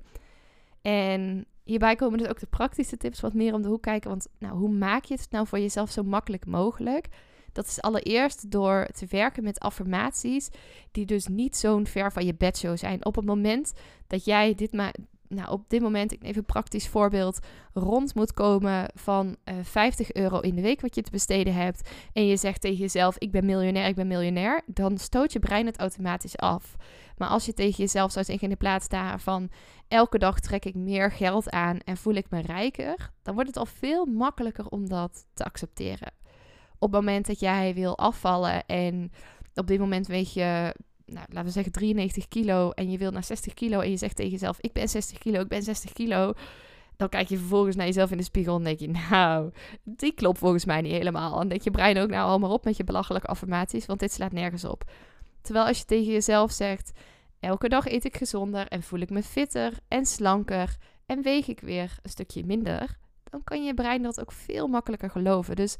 En 0.82 1.46
hierbij 1.64 1.96
komen 1.96 2.18
dus 2.18 2.28
ook 2.28 2.40
de 2.40 2.46
praktische 2.46 2.96
tips 2.96 3.20
wat 3.20 3.34
meer 3.34 3.54
om 3.54 3.62
de 3.62 3.68
hoek 3.68 3.82
kijken, 3.82 4.10
want 4.10 4.28
nou, 4.38 4.56
hoe 4.56 4.72
maak 4.72 5.04
je 5.04 5.14
het 5.14 5.30
nou 5.30 5.46
voor 5.46 5.58
jezelf 5.58 5.90
zo 5.90 6.02
makkelijk 6.02 6.46
mogelijk? 6.46 7.08
Dat 7.52 7.66
is 7.66 7.80
allereerst 7.80 8.50
door 8.50 8.86
te 8.92 9.06
werken 9.08 9.44
met 9.44 9.60
affirmaties 9.60 10.48
die 10.92 11.06
dus 11.06 11.26
niet 11.26 11.56
zo'n 11.56 11.86
ver 11.86 12.12
van 12.12 12.26
je 12.26 12.34
bedshow 12.34 12.76
zijn. 12.76 13.04
Op 13.04 13.16
het 13.16 13.24
moment 13.24 13.72
dat 14.06 14.24
jij 14.24 14.54
dit, 14.54 14.72
maar 14.72 14.94
nou, 15.34 15.50
op 15.50 15.64
dit 15.68 15.80
moment, 15.80 16.12
ik 16.12 16.22
even 16.22 16.38
een 16.38 16.44
praktisch 16.44 16.88
voorbeeld, 16.88 17.38
rond 17.72 18.14
moet 18.14 18.32
komen 18.32 18.90
van 18.94 19.26
uh, 19.26 19.58
eh, 19.58 19.64
50 19.64 20.12
euro 20.12 20.40
in 20.40 20.54
de 20.54 20.62
week 20.62 20.80
wat 20.80 20.94
je 20.94 21.02
te 21.02 21.10
besteden 21.10 21.54
hebt. 21.54 21.90
En 22.12 22.26
je 22.26 22.36
zegt 22.36 22.60
tegen 22.60 22.78
jezelf, 22.78 23.18
ik 23.18 23.30
ben 23.30 23.44
miljonair, 23.44 23.86
ik 23.86 23.94
ben 23.94 24.06
miljonair. 24.06 24.62
Dan 24.66 24.98
stoot 24.98 25.32
je 25.32 25.38
brein 25.38 25.66
het 25.66 25.78
automatisch 25.78 26.36
af. 26.36 26.76
Maar 27.16 27.28
als 27.28 27.46
je 27.46 27.52
tegen 27.52 27.76
jezelf 27.76 28.12
zou 28.12 28.24
zeggen 28.24 28.44
in 28.44 28.50
de 28.50 28.56
plaats 28.56 28.88
daarvan, 28.88 29.50
elke 29.88 30.18
dag 30.18 30.40
trek 30.40 30.64
ik 30.64 30.74
meer 30.74 31.10
geld 31.10 31.50
aan 31.50 31.78
en 31.78 31.96
voel 31.96 32.14
ik 32.14 32.30
me 32.30 32.40
rijker. 32.40 33.10
Dan 33.22 33.34
wordt 33.34 33.48
het 33.48 33.58
al 33.58 33.66
veel 33.66 34.06
makkelijker 34.06 34.68
om 34.68 34.88
dat 34.88 35.26
te 35.34 35.44
accepteren. 35.44 36.12
Op 36.78 36.92
het 36.92 37.00
moment 37.00 37.26
dat 37.26 37.40
jij 37.40 37.74
wil 37.74 37.98
afvallen 37.98 38.66
en 38.66 39.12
op 39.54 39.66
dit 39.66 39.78
moment 39.78 40.06
weet 40.06 40.32
je 40.32 40.74
nou, 41.06 41.26
laten 41.28 41.44
we 41.44 41.50
zeggen 41.50 41.72
93 41.72 42.28
kilo 42.28 42.70
en 42.70 42.90
je 42.90 42.98
wilt 42.98 43.12
naar 43.12 43.24
60 43.24 43.54
kilo 43.54 43.80
en 43.80 43.90
je 43.90 43.96
zegt 43.96 44.16
tegen 44.16 44.32
jezelf, 44.32 44.58
ik 44.60 44.72
ben 44.72 44.88
60 44.88 45.18
kilo, 45.18 45.40
ik 45.40 45.48
ben 45.48 45.62
60 45.62 45.92
kilo. 45.92 46.32
Dan 46.96 47.08
kijk 47.08 47.28
je 47.28 47.38
vervolgens 47.38 47.76
naar 47.76 47.86
jezelf 47.86 48.10
in 48.10 48.16
de 48.16 48.22
spiegel 48.22 48.56
en 48.56 48.64
denk 48.64 48.78
je, 48.78 48.88
nou, 49.10 49.50
die 49.82 50.12
klopt 50.12 50.38
volgens 50.38 50.64
mij 50.64 50.80
niet 50.80 50.92
helemaal. 50.92 51.40
En 51.40 51.48
denk 51.48 51.62
je 51.62 51.70
brein 51.70 51.98
ook, 51.98 52.10
nou, 52.10 52.28
allemaal 52.28 52.52
op 52.52 52.64
met 52.64 52.76
je 52.76 52.84
belachelijke 52.84 53.26
affirmaties, 53.26 53.86
want 53.86 54.00
dit 54.00 54.12
slaat 54.12 54.32
nergens 54.32 54.64
op. 54.64 54.84
Terwijl 55.40 55.66
als 55.66 55.78
je 55.78 55.84
tegen 55.84 56.12
jezelf 56.12 56.52
zegt, 56.52 56.92
elke 57.40 57.68
dag 57.68 57.86
eet 57.86 58.04
ik 58.04 58.16
gezonder 58.16 58.68
en 58.68 58.82
voel 58.82 59.00
ik 59.00 59.10
me 59.10 59.22
fitter 59.22 59.72
en 59.88 60.06
slanker 60.06 60.76
en 61.06 61.22
weeg 61.22 61.46
ik 61.48 61.60
weer 61.60 61.98
een 62.02 62.10
stukje 62.10 62.44
minder, 62.44 62.98
dan 63.24 63.44
kan 63.44 63.64
je 63.64 63.74
brein 63.74 64.02
dat 64.02 64.20
ook 64.20 64.32
veel 64.32 64.66
makkelijker 64.66 65.10
geloven. 65.10 65.56
Dus 65.56 65.76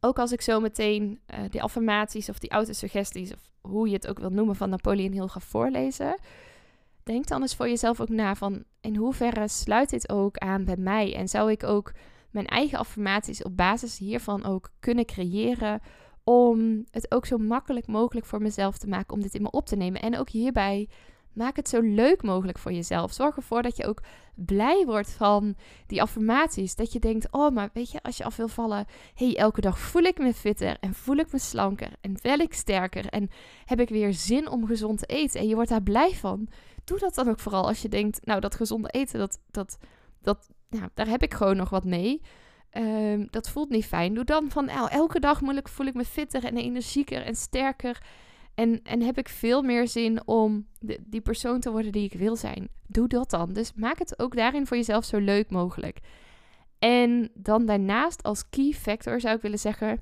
ook 0.00 0.18
als 0.18 0.32
ik 0.32 0.40
zo 0.40 0.60
meteen 0.60 1.20
uh, 1.26 1.38
die 1.50 1.62
affirmaties 1.62 2.28
of 2.28 2.38
die 2.38 2.50
autosuggesties, 2.50 3.32
of 3.32 3.50
hoe 3.62 3.88
je 3.88 3.94
het 3.94 4.08
ook 4.08 4.18
wil 4.18 4.30
noemen, 4.30 4.56
van 4.56 4.70
Napoleon 4.70 5.12
Hill 5.12 5.26
ga 5.26 5.40
voorlezen, 5.40 6.18
denk 7.02 7.26
dan 7.26 7.40
eens 7.40 7.56
voor 7.56 7.68
jezelf 7.68 8.00
ook 8.00 8.08
na 8.08 8.34
van 8.34 8.64
in 8.80 8.96
hoeverre 8.96 9.48
sluit 9.48 9.90
dit 9.90 10.10
ook 10.10 10.38
aan 10.38 10.64
bij 10.64 10.76
mij 10.76 11.14
en 11.14 11.28
zou 11.28 11.50
ik 11.50 11.64
ook 11.64 11.92
mijn 12.30 12.46
eigen 12.46 12.78
affirmaties 12.78 13.42
op 13.42 13.56
basis 13.56 13.98
hiervan 13.98 14.44
ook 14.44 14.70
kunnen 14.80 15.06
creëren 15.06 15.80
om 16.24 16.84
het 16.90 17.12
ook 17.12 17.26
zo 17.26 17.38
makkelijk 17.38 17.86
mogelijk 17.86 18.26
voor 18.26 18.42
mezelf 18.42 18.78
te 18.78 18.88
maken 18.88 19.14
om 19.14 19.22
dit 19.22 19.34
in 19.34 19.42
me 19.42 19.50
op 19.50 19.66
te 19.66 19.76
nemen. 19.76 20.00
En 20.00 20.18
ook 20.18 20.28
hierbij 20.28 20.88
maak 21.34 21.56
het 21.56 21.68
zo 21.68 21.80
leuk 21.80 22.22
mogelijk 22.22 22.58
voor 22.58 22.72
jezelf. 22.72 23.12
Zorg 23.12 23.36
ervoor 23.36 23.62
dat 23.62 23.76
je 23.76 23.86
ook 23.86 24.02
blij 24.34 24.84
wordt 24.84 25.10
van 25.10 25.56
die 25.86 26.02
affirmaties. 26.02 26.74
Dat 26.74 26.92
je 26.92 26.98
denkt, 26.98 27.26
oh, 27.30 27.54
maar 27.54 27.70
weet 27.72 27.90
je, 27.90 28.02
als 28.02 28.16
je 28.16 28.24
af 28.24 28.36
wil 28.36 28.48
vallen, 28.48 28.86
hey, 29.14 29.36
elke 29.36 29.60
dag 29.60 29.78
voel 29.78 30.02
ik 30.02 30.18
me 30.18 30.34
fitter 30.34 30.76
en 30.80 30.94
voel 30.94 31.16
ik 31.16 31.32
me 31.32 31.38
slanker 31.38 31.90
en 32.00 32.18
wel 32.22 32.38
ik 32.38 32.54
sterker 32.54 33.06
en 33.06 33.30
heb 33.64 33.80
ik 33.80 33.88
weer 33.88 34.12
zin 34.12 34.48
om 34.48 34.66
gezond 34.66 34.98
te 34.98 35.06
eten 35.06 35.40
en 35.40 35.48
je 35.48 35.54
wordt 35.54 35.70
daar 35.70 35.82
blij 35.82 36.14
van. 36.14 36.48
Doe 36.84 36.98
dat 36.98 37.14
dan 37.14 37.28
ook 37.28 37.40
vooral 37.40 37.66
als 37.66 37.82
je 37.82 37.88
denkt, 37.88 38.26
nou, 38.26 38.40
dat 38.40 38.54
gezonde 38.54 38.88
eten, 38.88 39.18
dat, 39.18 39.40
dat, 39.50 39.78
dat, 40.22 40.50
ja, 40.68 40.90
daar 40.94 41.08
heb 41.08 41.22
ik 41.22 41.34
gewoon 41.34 41.56
nog 41.56 41.70
wat 41.70 41.84
mee. 41.84 42.20
Ehm, 42.70 43.26
dat 43.30 43.48
voelt 43.48 43.68
niet 43.68 43.86
fijn. 43.86 44.14
Doe 44.14 44.24
dan 44.24 44.50
van 44.50 44.64
nou, 44.64 44.90
elke 44.90 45.20
dag 45.20 45.40
moeilijk 45.40 45.68
voel 45.68 45.86
ik 45.86 45.94
me 45.94 46.04
fitter 46.04 46.44
en 46.44 46.56
energieker 46.56 47.22
en 47.22 47.34
sterker. 47.34 48.02
En, 48.54 48.80
en 48.82 49.02
heb 49.02 49.18
ik 49.18 49.28
veel 49.28 49.62
meer 49.62 49.88
zin 49.88 50.26
om 50.26 50.66
de, 50.78 50.98
die 51.06 51.20
persoon 51.20 51.60
te 51.60 51.70
worden 51.70 51.92
die 51.92 52.04
ik 52.04 52.12
wil 52.12 52.36
zijn. 52.36 52.68
Doe 52.86 53.08
dat 53.08 53.30
dan. 53.30 53.52
Dus 53.52 53.72
maak 53.74 53.98
het 53.98 54.18
ook 54.18 54.36
daarin 54.36 54.66
voor 54.66 54.76
jezelf 54.76 55.04
zo 55.04 55.18
leuk 55.18 55.50
mogelijk. 55.50 55.98
En 56.78 57.30
dan 57.34 57.66
daarnaast 57.66 58.22
als 58.22 58.48
key 58.48 58.72
factor 58.72 59.20
zou 59.20 59.36
ik 59.36 59.42
willen 59.42 59.58
zeggen: 59.58 60.00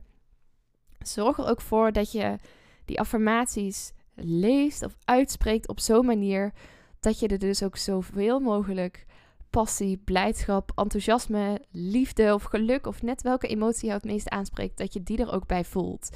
zorg 0.98 1.38
er 1.38 1.46
ook 1.46 1.60
voor 1.60 1.92
dat 1.92 2.12
je 2.12 2.36
die 2.84 3.00
affirmaties 3.00 3.92
leest 4.14 4.82
of 4.82 4.96
uitspreekt 5.04 5.68
op 5.68 5.80
zo'n 5.80 6.06
manier 6.06 6.52
dat 7.00 7.18
je 7.18 7.28
er 7.28 7.38
dus 7.38 7.62
ook 7.62 7.76
zoveel 7.76 8.40
mogelijk 8.40 9.06
passie, 9.50 9.96
blijdschap, 9.96 10.72
enthousiasme, 10.74 11.60
liefde 11.70 12.34
of 12.34 12.42
geluk 12.42 12.86
of 12.86 13.02
net 13.02 13.22
welke 13.22 13.46
emotie 13.46 13.86
jou 13.86 13.94
het 13.96 14.10
meest 14.10 14.28
aanspreekt, 14.28 14.78
dat 14.78 14.92
je 14.92 15.02
die 15.02 15.18
er 15.18 15.32
ook 15.32 15.46
bij 15.46 15.64
voelt. 15.64 16.10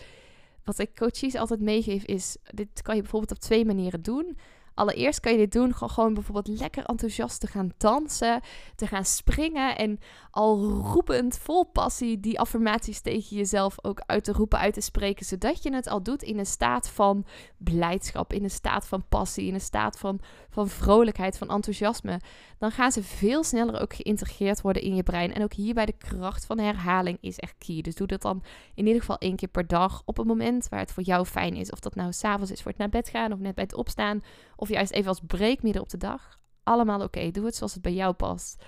Wat 0.64 0.78
ik 0.78 0.96
coaches 0.96 1.34
altijd 1.34 1.60
meegeef 1.60 2.04
is, 2.04 2.36
dit 2.54 2.82
kan 2.82 2.94
je 2.94 3.00
bijvoorbeeld 3.00 3.32
op 3.32 3.38
twee 3.38 3.64
manieren 3.64 4.02
doen. 4.02 4.36
Allereerst 4.74 5.20
kan 5.20 5.32
je 5.32 5.38
dit 5.38 5.52
doen 5.52 5.74
gewoon 5.74 6.14
bijvoorbeeld 6.14 6.58
lekker 6.58 6.84
enthousiast 6.84 7.40
te 7.40 7.46
gaan 7.46 7.72
dansen, 7.76 8.40
te 8.76 8.86
gaan 8.86 9.04
springen 9.04 9.76
en 9.76 9.98
al 10.30 10.62
roepend, 10.70 11.38
vol 11.38 11.64
passie, 11.64 12.20
die 12.20 12.40
affirmaties 12.40 13.00
tegen 13.00 13.36
jezelf 13.36 13.76
ook 13.82 14.02
uit 14.06 14.24
te 14.24 14.32
roepen, 14.32 14.58
uit 14.58 14.74
te 14.74 14.80
spreken, 14.80 15.26
zodat 15.26 15.62
je 15.62 15.74
het 15.74 15.88
al 15.88 16.02
doet 16.02 16.22
in 16.22 16.38
een 16.38 16.46
staat 16.46 16.88
van 16.88 17.24
blijdschap, 17.56 18.32
in 18.32 18.44
een 18.44 18.50
staat 18.50 18.86
van 18.86 19.08
passie, 19.08 19.46
in 19.46 19.54
een 19.54 19.60
staat 19.60 19.98
van, 19.98 20.20
van 20.54 20.68
vrolijkheid, 20.68 21.38
van 21.38 21.50
enthousiasme. 21.50 22.20
Dan 22.58 22.70
gaan 22.70 22.92
ze 22.92 23.02
veel 23.02 23.44
sneller 23.44 23.80
ook 23.80 23.94
geïntegreerd 23.94 24.60
worden 24.60 24.82
in 24.82 24.94
je 24.94 25.02
brein. 25.02 25.34
En 25.34 25.42
ook 25.42 25.52
hierbij 25.52 25.86
de 25.86 25.92
kracht 25.92 26.46
van 26.46 26.58
herhaling 26.58 27.18
is 27.20 27.38
echt 27.38 27.54
key. 27.58 27.80
Dus 27.80 27.94
doe 27.94 28.06
dat 28.06 28.22
dan 28.22 28.42
in 28.74 28.86
ieder 28.86 29.00
geval 29.00 29.18
één 29.18 29.36
keer 29.36 29.48
per 29.48 29.66
dag 29.66 30.02
op 30.04 30.18
een 30.18 30.26
moment 30.26 30.68
waar 30.68 30.80
het 30.80 30.92
voor 30.92 31.02
jou 31.02 31.24
fijn 31.24 31.54
is. 31.54 31.70
Of 31.70 31.80
dat 31.80 31.94
nou 31.94 32.12
s'avonds 32.12 32.50
is 32.50 32.62
voor 32.62 32.70
het 32.70 32.80
naar 32.80 32.88
bed 32.88 33.08
gaan 33.08 33.32
of 33.32 33.38
net 33.38 33.54
bij 33.54 33.64
het 33.64 33.74
opstaan. 33.74 34.22
Of 34.56 34.68
juist 34.68 34.92
even 34.92 35.08
als 35.08 35.20
break 35.26 35.62
midden 35.62 35.82
op 35.82 35.88
de 35.88 35.98
dag. 35.98 36.38
Allemaal 36.62 37.00
oké. 37.00 37.30
Doe 37.30 37.44
het 37.44 37.56
zoals 37.56 37.72
het 37.72 37.82
bij 37.82 37.94
jou 37.94 38.12
past. 38.12 38.64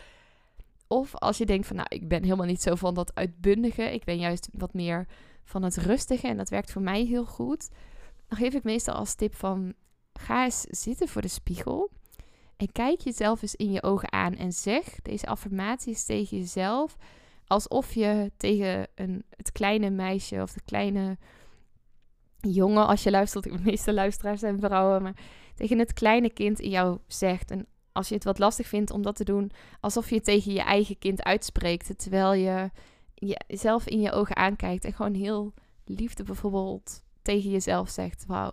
Of 0.86 1.14
als 1.14 1.38
je 1.38 1.46
denkt 1.46 1.66
van, 1.66 1.76
nou, 1.76 1.88
ik 1.90 2.08
ben 2.08 2.22
helemaal 2.22 2.46
niet 2.46 2.62
zo 2.62 2.74
van 2.74 2.94
dat 2.94 3.14
uitbundige. 3.14 3.92
Ik 3.92 4.04
ben 4.04 4.18
juist 4.18 4.48
wat 4.52 4.74
meer 4.74 5.06
van 5.44 5.62
het 5.62 5.76
rustige 5.76 6.28
en 6.28 6.36
dat 6.36 6.48
werkt 6.48 6.72
voor 6.72 6.82
mij 6.82 7.04
heel 7.04 7.24
goed. 7.24 7.68
Dan 8.28 8.38
geef 8.38 8.54
ik 8.54 8.64
meestal 8.64 8.94
als 8.94 9.14
tip 9.14 9.34
van, 9.34 9.74
ga 10.18 10.44
eens 10.44 10.60
zitten 10.60 11.08
voor 11.08 11.22
de 11.22 11.28
spiegel. 11.28 11.90
En 12.56 12.72
kijk 12.72 13.00
jezelf 13.00 13.42
eens 13.42 13.54
in 13.54 13.72
je 13.72 13.82
ogen 13.82 14.12
aan 14.12 14.34
en 14.34 14.52
zeg 14.52 15.02
deze 15.02 15.26
affirmaties 15.26 16.04
tegen 16.04 16.38
jezelf. 16.38 16.96
Alsof 17.46 17.94
je 17.94 18.32
tegen 18.36 18.86
een, 18.94 19.24
het 19.30 19.52
kleine 19.52 19.90
meisje 19.90 20.42
of 20.42 20.52
de 20.52 20.62
kleine 20.64 21.18
jongen, 22.40 22.86
als 22.86 23.02
je 23.02 23.10
luistert, 23.10 23.44
de 23.44 23.58
meeste 23.62 23.92
luisteraars 23.92 24.40
zijn 24.40 24.60
vrouwen, 24.60 25.02
maar 25.02 25.16
tegen 25.54 25.78
het 25.78 25.92
kleine 25.92 26.30
kind 26.30 26.60
in 26.60 26.70
jou 26.70 26.98
zegt. 27.06 27.50
En 27.50 27.66
als 27.92 28.08
je 28.08 28.14
het 28.14 28.24
wat 28.24 28.38
lastig 28.38 28.66
vindt 28.66 28.90
om 28.90 29.02
dat 29.02 29.16
te 29.16 29.24
doen, 29.24 29.50
alsof 29.80 30.10
je 30.10 30.20
tegen 30.20 30.52
je 30.52 30.60
eigen 30.60 30.98
kind 30.98 31.22
uitspreekt, 31.22 31.98
terwijl 31.98 32.32
je 32.32 32.70
jezelf 33.14 33.86
in 33.86 34.00
je 34.00 34.12
ogen 34.12 34.36
aankijkt 34.36 34.84
en 34.84 34.92
gewoon 34.92 35.14
heel 35.14 35.54
liefde 35.84 36.22
bijvoorbeeld 36.22 37.02
tegen 37.22 37.50
jezelf 37.50 37.88
zegt: 37.88 38.26
Wauw, 38.26 38.52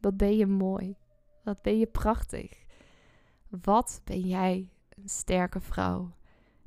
wat 0.00 0.16
ben 0.16 0.36
je 0.36 0.46
mooi, 0.46 0.96
wat 1.44 1.62
ben 1.62 1.78
je 1.78 1.86
prachtig, 1.86 2.50
wat 3.48 4.00
ben 4.04 4.20
jij 4.20 4.68
een 4.88 5.08
sterke 5.08 5.60
vrouw. 5.60 6.14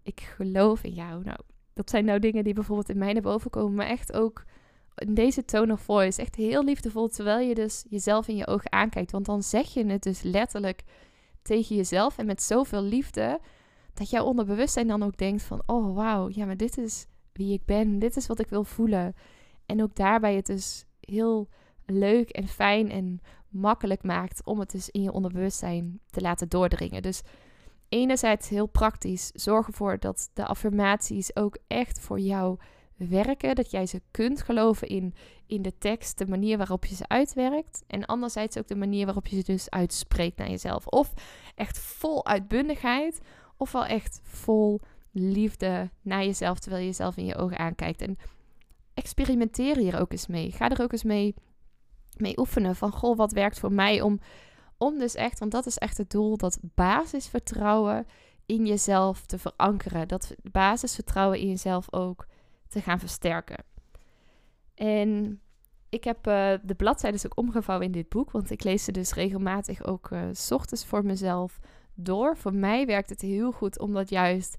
Ik 0.03 0.21
geloof 0.21 0.83
in 0.83 0.93
jou. 0.93 1.23
Nou, 1.23 1.39
dat 1.73 1.89
zijn 1.89 2.05
nou 2.05 2.19
dingen 2.19 2.43
die 2.43 2.53
bijvoorbeeld 2.53 2.89
in 2.89 2.97
mij 2.97 3.13
naar 3.13 3.21
boven 3.21 3.49
komen, 3.49 3.75
maar 3.75 3.87
echt 3.87 4.13
ook 4.13 4.45
in 4.95 5.13
deze 5.13 5.45
tone 5.45 5.73
of 5.73 5.81
voice. 5.81 6.21
Echt 6.21 6.35
heel 6.35 6.63
liefdevol, 6.63 7.07
terwijl 7.07 7.47
je 7.47 7.55
dus 7.55 7.85
jezelf 7.89 8.27
in 8.27 8.35
je 8.35 8.47
ogen 8.47 8.71
aankijkt. 8.71 9.11
Want 9.11 9.25
dan 9.25 9.43
zeg 9.43 9.73
je 9.73 9.85
het 9.85 10.03
dus 10.03 10.21
letterlijk 10.21 10.83
tegen 11.41 11.75
jezelf 11.75 12.17
en 12.17 12.25
met 12.25 12.41
zoveel 12.41 12.81
liefde, 12.81 13.39
dat 13.93 14.09
jouw 14.09 14.25
onderbewustzijn 14.25 14.87
dan 14.87 15.03
ook 15.03 15.17
denkt 15.17 15.43
van, 15.43 15.63
oh 15.65 15.95
wauw, 15.95 16.29
ja, 16.29 16.45
maar 16.45 16.57
dit 16.57 16.77
is 16.77 17.07
wie 17.33 17.53
ik 17.53 17.65
ben, 17.65 17.99
dit 17.99 18.15
is 18.15 18.27
wat 18.27 18.39
ik 18.39 18.49
wil 18.49 18.63
voelen. 18.63 19.15
En 19.65 19.81
ook 19.81 19.95
daarbij 19.95 20.35
het 20.35 20.45
dus 20.45 20.85
heel 20.99 21.49
leuk 21.85 22.29
en 22.29 22.47
fijn 22.47 22.91
en 22.91 23.21
makkelijk 23.49 24.03
maakt 24.03 24.45
om 24.45 24.59
het 24.59 24.71
dus 24.71 24.89
in 24.89 25.01
je 25.01 25.11
onderbewustzijn 25.11 25.99
te 26.09 26.21
laten 26.21 26.49
doordringen. 26.49 27.01
Dus 27.01 27.21
enerzijds 27.89 28.49
heel 28.49 28.67
praktisch, 28.67 29.31
zorg 29.33 29.67
ervoor 29.67 29.99
dat 29.99 30.29
de 30.33 30.45
affirmaties 30.45 31.35
ook 31.35 31.57
echt 31.67 31.99
voor 31.99 32.19
jou 32.19 32.57
werken. 32.95 33.55
Dat 33.55 33.71
jij 33.71 33.85
ze 33.85 34.01
kunt 34.11 34.41
geloven 34.41 34.87
in, 34.87 35.13
in 35.45 35.61
de 35.61 35.77
tekst, 35.77 36.17
de 36.17 36.27
manier 36.27 36.57
waarop 36.57 36.85
je 36.85 36.95
ze 36.95 37.07
uitwerkt. 37.07 37.83
En 37.87 38.05
anderzijds 38.05 38.57
ook 38.57 38.67
de 38.67 38.75
manier 38.75 39.05
waarop 39.05 39.27
je 39.27 39.35
ze 39.35 39.43
dus 39.43 39.69
uitspreekt 39.69 40.37
naar 40.37 40.49
jezelf. 40.49 40.87
Of 40.87 41.13
echt 41.55 41.79
vol 41.79 42.25
uitbundigheid, 42.25 43.21
of 43.57 43.71
wel 43.71 43.85
echt 43.85 44.19
vol 44.23 44.79
liefde 45.11 45.89
naar 46.01 46.23
jezelf, 46.23 46.59
terwijl 46.59 46.81
je 46.81 46.87
jezelf 46.87 47.17
in 47.17 47.25
je 47.25 47.35
ogen 47.35 47.57
aankijkt. 47.57 48.01
En 48.01 48.17
experimenteer 48.93 49.77
hier 49.77 49.99
ook 49.99 50.11
eens 50.11 50.27
mee. 50.27 50.51
Ga 50.51 50.69
er 50.69 50.81
ook 50.81 50.91
eens 50.91 51.03
mee, 51.03 51.35
mee 52.19 52.39
oefenen 52.39 52.75
van, 52.75 52.91
goh, 52.91 53.17
wat 53.17 53.31
werkt 53.31 53.59
voor 53.59 53.73
mij 53.73 54.01
om, 54.01 54.19
om 54.77 54.99
dus 54.99 55.15
echt, 55.15 55.39
want 55.39 55.51
dat 55.51 55.65
is 55.65 55.77
echt 55.77 55.97
het 55.97 56.09
doel, 56.09 56.37
dat 56.37 56.59
basisvertrouwen 56.61 58.07
in 58.45 58.65
jezelf 58.65 59.25
te 59.25 59.37
verankeren. 59.37 60.07
Dat 60.07 60.35
basisvertrouwen 60.51 61.39
in 61.39 61.47
jezelf 61.47 61.93
ook 61.93 62.27
te 62.67 62.81
gaan 62.81 62.99
versterken. 62.99 63.63
En 64.75 65.41
ik 65.89 66.03
heb 66.03 66.27
uh, 66.27 66.53
de 66.63 66.75
bladzijden 66.75 67.25
ook 67.25 67.37
omgevouwen 67.37 67.85
in 67.87 67.91
dit 67.91 68.09
boek, 68.09 68.31
want 68.31 68.51
ik 68.51 68.63
lees 68.63 68.83
ze 68.83 68.91
dus 68.91 69.13
regelmatig 69.13 69.83
ook 69.83 70.09
s 70.31 70.51
ochtends 70.51 70.85
voor 70.85 71.05
mezelf 71.05 71.59
door. 71.93 72.37
Voor 72.37 72.53
mij 72.53 72.85
werkt 72.85 73.09
het 73.09 73.21
heel 73.21 73.51
goed 73.51 73.79
om 73.79 73.93
dat 73.93 74.09
juist 74.09 74.57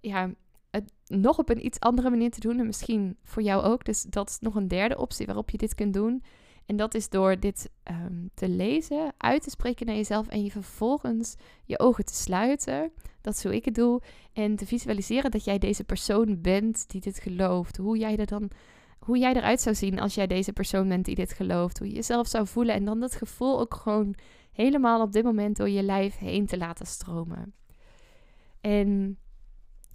ja, 0.00 0.30
het 0.70 0.92
nog 1.06 1.38
op 1.38 1.48
een 1.48 1.66
iets 1.66 1.80
andere 1.80 2.10
manier 2.10 2.30
te 2.30 2.40
doen. 2.40 2.58
En 2.58 2.66
misschien 2.66 3.16
voor 3.22 3.42
jou 3.42 3.62
ook. 3.62 3.84
Dus 3.84 4.02
dat 4.02 4.28
is 4.28 4.38
nog 4.38 4.54
een 4.54 4.68
derde 4.68 4.98
optie 4.98 5.26
waarop 5.26 5.50
je 5.50 5.58
dit 5.58 5.74
kunt 5.74 5.94
doen. 5.94 6.22
En 6.66 6.76
dat 6.76 6.94
is 6.94 7.08
door 7.08 7.40
dit 7.40 7.70
um, 7.90 8.30
te 8.34 8.48
lezen, 8.48 9.12
uit 9.16 9.42
te 9.42 9.50
spreken 9.50 9.86
naar 9.86 9.94
jezelf 9.94 10.28
en 10.28 10.44
je 10.44 10.50
vervolgens 10.50 11.34
je 11.64 11.78
ogen 11.78 12.04
te 12.04 12.14
sluiten. 12.14 12.92
Dat 13.20 13.34
is 13.34 13.42
hoe 13.42 13.54
ik 13.54 13.64
het 13.64 13.74
doe. 13.74 14.02
En 14.32 14.56
te 14.56 14.66
visualiseren 14.66 15.30
dat 15.30 15.44
jij 15.44 15.58
deze 15.58 15.84
persoon 15.84 16.40
bent 16.40 16.90
die 16.90 17.00
dit 17.00 17.18
gelooft. 17.18 17.76
Hoe 17.76 17.98
jij 17.98 18.16
er 18.16 18.26
dan 18.26 18.50
hoe 18.98 19.18
jij 19.18 19.34
eruit 19.34 19.60
zou 19.60 19.74
zien 19.74 20.00
als 20.00 20.14
jij 20.14 20.26
deze 20.26 20.52
persoon 20.52 20.88
bent 20.88 21.04
die 21.04 21.14
dit 21.14 21.32
gelooft. 21.32 21.78
Hoe 21.78 21.88
je 21.88 21.94
jezelf 21.94 22.26
zou 22.26 22.46
voelen. 22.46 22.74
En 22.74 22.84
dan 22.84 23.00
dat 23.00 23.14
gevoel 23.14 23.60
ook 23.60 23.74
gewoon 23.74 24.14
helemaal 24.52 25.02
op 25.02 25.12
dit 25.12 25.24
moment 25.24 25.56
door 25.56 25.68
je 25.68 25.82
lijf 25.82 26.18
heen 26.18 26.46
te 26.46 26.56
laten 26.56 26.86
stromen. 26.86 27.54
En 28.60 29.18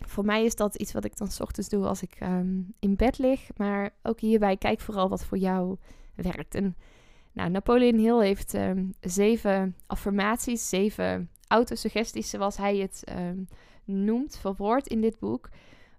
voor 0.06 0.26
mij 0.26 0.44
is 0.44 0.56
dat 0.56 0.76
iets 0.76 0.92
wat 0.92 1.06
ik 1.06 1.18
dan 1.18 1.28
s 1.28 1.40
ochtends 1.40 1.70
doe 1.70 1.86
als 1.86 2.02
ik 2.02 2.18
um, 2.24 2.74
in 2.80 2.96
bed 2.96 3.18
lig. 3.18 3.50
Maar 3.58 3.96
ook 4.04 4.20
hierbij 4.20 4.58
kijk 4.58 4.80
vooral 4.80 5.10
wat 5.10 5.26
voor 5.26 5.38
jou 5.38 5.78
werkt. 6.22 6.56
En 6.56 6.76
nou, 7.32 7.50
Napoleon 7.50 7.98
Hill 7.98 8.20
heeft 8.20 8.54
um, 8.54 8.94
zeven 9.00 9.76
affirmaties, 9.88 10.70
zeven 10.70 11.30
autosuggesties, 11.48 12.30
zoals 12.30 12.58
hij 12.58 12.78
het 12.78 13.04
um, 13.18 13.48
noemt, 13.86 14.38
verwoord 14.38 14.88
in 14.88 15.02
dit 15.02 15.20
boek. 15.20 15.50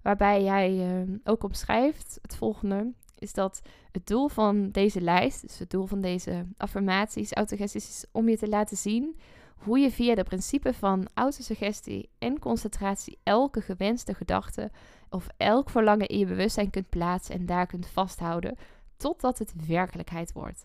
Waarbij 0.02 0.42
hij 0.42 1.00
um, 1.00 1.20
ook 1.24 1.44
omschrijft 1.44 2.18
het 2.22 2.36
volgende: 2.36 2.92
is 3.18 3.32
dat 3.32 3.62
het 3.92 4.06
doel 4.06 4.28
van 4.28 4.70
deze 4.70 5.00
lijst, 5.00 5.42
dus 5.42 5.58
het 5.58 5.70
doel 5.70 5.86
van 5.86 6.00
deze 6.00 6.46
affirmaties, 6.56 7.32
autosuggesties, 7.32 7.88
is 7.88 8.04
om 8.12 8.28
je 8.28 8.36
te 8.36 8.48
laten 8.48 8.76
zien 8.76 9.16
hoe 9.56 9.78
je 9.78 9.90
via 9.90 10.14
de 10.14 10.24
principe 10.24 10.74
van 10.74 11.08
autosuggestie 11.14 12.08
en 12.18 12.38
concentratie 12.38 13.18
elke 13.22 13.60
gewenste 13.60 14.14
gedachte 14.14 14.70
of 15.10 15.28
elk 15.36 15.70
verlangen 15.70 16.06
in 16.06 16.18
je 16.18 16.26
bewustzijn 16.26 16.70
kunt 16.70 16.88
plaatsen 16.88 17.34
en 17.34 17.46
daar 17.46 17.66
kunt 17.66 17.86
vasthouden 17.86 18.56
totdat 19.00 19.38
het 19.38 19.66
werkelijkheid 19.66 20.32
wordt. 20.32 20.64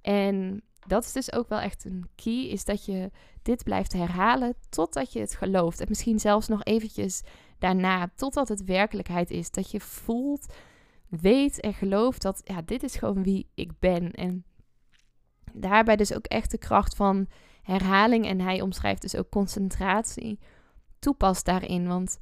En 0.00 0.62
dat 0.86 1.04
is 1.04 1.12
dus 1.12 1.32
ook 1.32 1.48
wel 1.48 1.58
echt 1.58 1.84
een 1.84 2.08
key, 2.14 2.46
is 2.46 2.64
dat 2.64 2.84
je 2.84 3.10
dit 3.42 3.64
blijft 3.64 3.92
herhalen 3.92 4.54
totdat 4.68 5.12
je 5.12 5.20
het 5.20 5.34
gelooft. 5.34 5.80
En 5.80 5.86
misschien 5.88 6.18
zelfs 6.18 6.48
nog 6.48 6.64
eventjes 6.64 7.22
daarna, 7.58 8.10
totdat 8.16 8.48
het 8.48 8.64
werkelijkheid 8.64 9.30
is. 9.30 9.50
Dat 9.50 9.70
je 9.70 9.80
voelt, 9.80 10.52
weet 11.08 11.60
en 11.60 11.74
gelooft 11.74 12.22
dat 12.22 12.40
ja, 12.44 12.62
dit 12.62 12.82
is 12.82 12.96
gewoon 12.96 13.22
wie 13.22 13.50
ik 13.54 13.78
ben. 13.78 14.10
En 14.10 14.44
daarbij 15.52 15.96
dus 15.96 16.14
ook 16.14 16.26
echt 16.26 16.50
de 16.50 16.58
kracht 16.58 16.96
van 16.96 17.28
herhaling. 17.62 18.26
En 18.26 18.40
hij 18.40 18.60
omschrijft 18.60 19.02
dus 19.02 19.16
ook 19.16 19.30
concentratie. 19.30 20.38
Toepast 20.98 21.44
daarin. 21.44 21.86
Want 21.86 22.18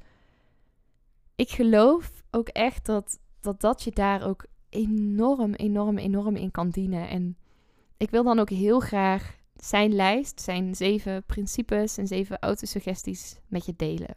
ik 1.35 1.49
geloof 1.49 2.23
ook 2.31 2.47
echt 2.47 2.85
dat 2.85 3.21
dat, 3.43 3.61
dat 3.61 3.83
je 3.83 3.91
daar 3.91 4.27
ook 4.27 4.45
enorm, 4.73 5.53
enorm, 5.53 5.97
enorm 5.97 6.35
in 6.35 6.51
kan 6.51 6.69
dienen. 6.69 7.09
En 7.09 7.37
ik 7.97 8.09
wil 8.09 8.23
dan 8.23 8.39
ook 8.39 8.49
heel 8.49 8.79
graag 8.79 9.37
zijn 9.55 9.93
lijst, 9.93 10.41
zijn 10.41 10.75
zeven 10.75 11.23
principes 11.25 11.97
en 11.97 12.07
zeven 12.07 12.39
autosuggesties 12.39 13.39
met 13.47 13.65
je 13.65 13.73
delen. 13.75 14.15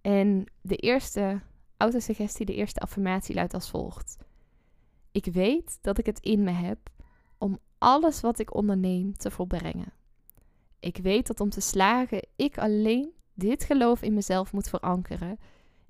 En 0.00 0.44
de 0.60 0.76
eerste 0.76 1.40
autosuggestie, 1.76 2.46
de 2.46 2.54
eerste 2.54 2.80
affirmatie 2.80 3.34
luidt 3.34 3.54
als 3.54 3.70
volgt. 3.70 4.16
Ik 5.12 5.24
weet 5.24 5.78
dat 5.80 5.98
ik 5.98 6.06
het 6.06 6.20
in 6.20 6.42
me 6.42 6.50
heb 6.50 6.78
om 7.38 7.58
alles 7.78 8.20
wat 8.20 8.38
ik 8.38 8.54
onderneem 8.54 9.16
te 9.16 9.30
volbrengen. 9.30 9.92
Ik 10.80 10.96
weet 10.96 11.26
dat 11.26 11.40
om 11.40 11.50
te 11.50 11.60
slagen 11.60 12.26
ik 12.36 12.58
alleen 12.58 13.12
dit 13.34 13.64
geloof 13.64 14.02
in 14.02 14.14
mezelf 14.14 14.52
moet 14.52 14.68
verankeren 14.68 15.38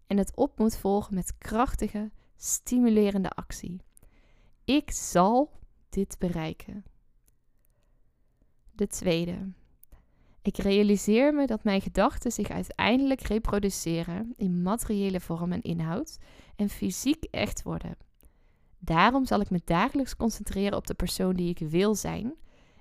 en 0.06 0.16
het 0.16 0.36
op 0.36 0.58
moet 0.58 0.76
volgen 0.76 1.14
met 1.14 1.38
krachtige, 1.38 2.10
stimulerende 2.36 3.30
actie. 3.30 3.80
Ik 4.64 4.90
zal 4.90 5.50
dit 5.88 6.16
bereiken. 6.18 6.84
De 8.72 8.86
tweede. 8.86 9.52
Ik 10.42 10.56
realiseer 10.56 11.34
me 11.34 11.46
dat 11.46 11.64
mijn 11.64 11.80
gedachten 11.80 12.32
zich 12.32 12.50
uiteindelijk 12.50 13.20
reproduceren 13.20 14.32
in 14.36 14.62
materiële 14.62 15.20
vorm 15.20 15.52
en 15.52 15.62
inhoud 15.62 16.18
en 16.56 16.68
fysiek 16.68 17.24
echt 17.24 17.62
worden. 17.62 17.96
Daarom 18.78 19.26
zal 19.26 19.40
ik 19.40 19.50
me 19.50 19.60
dagelijks 19.64 20.16
concentreren 20.16 20.76
op 20.76 20.86
de 20.86 20.94
persoon 20.94 21.34
die 21.34 21.48
ik 21.48 21.58
wil 21.58 21.94
zijn 21.94 22.34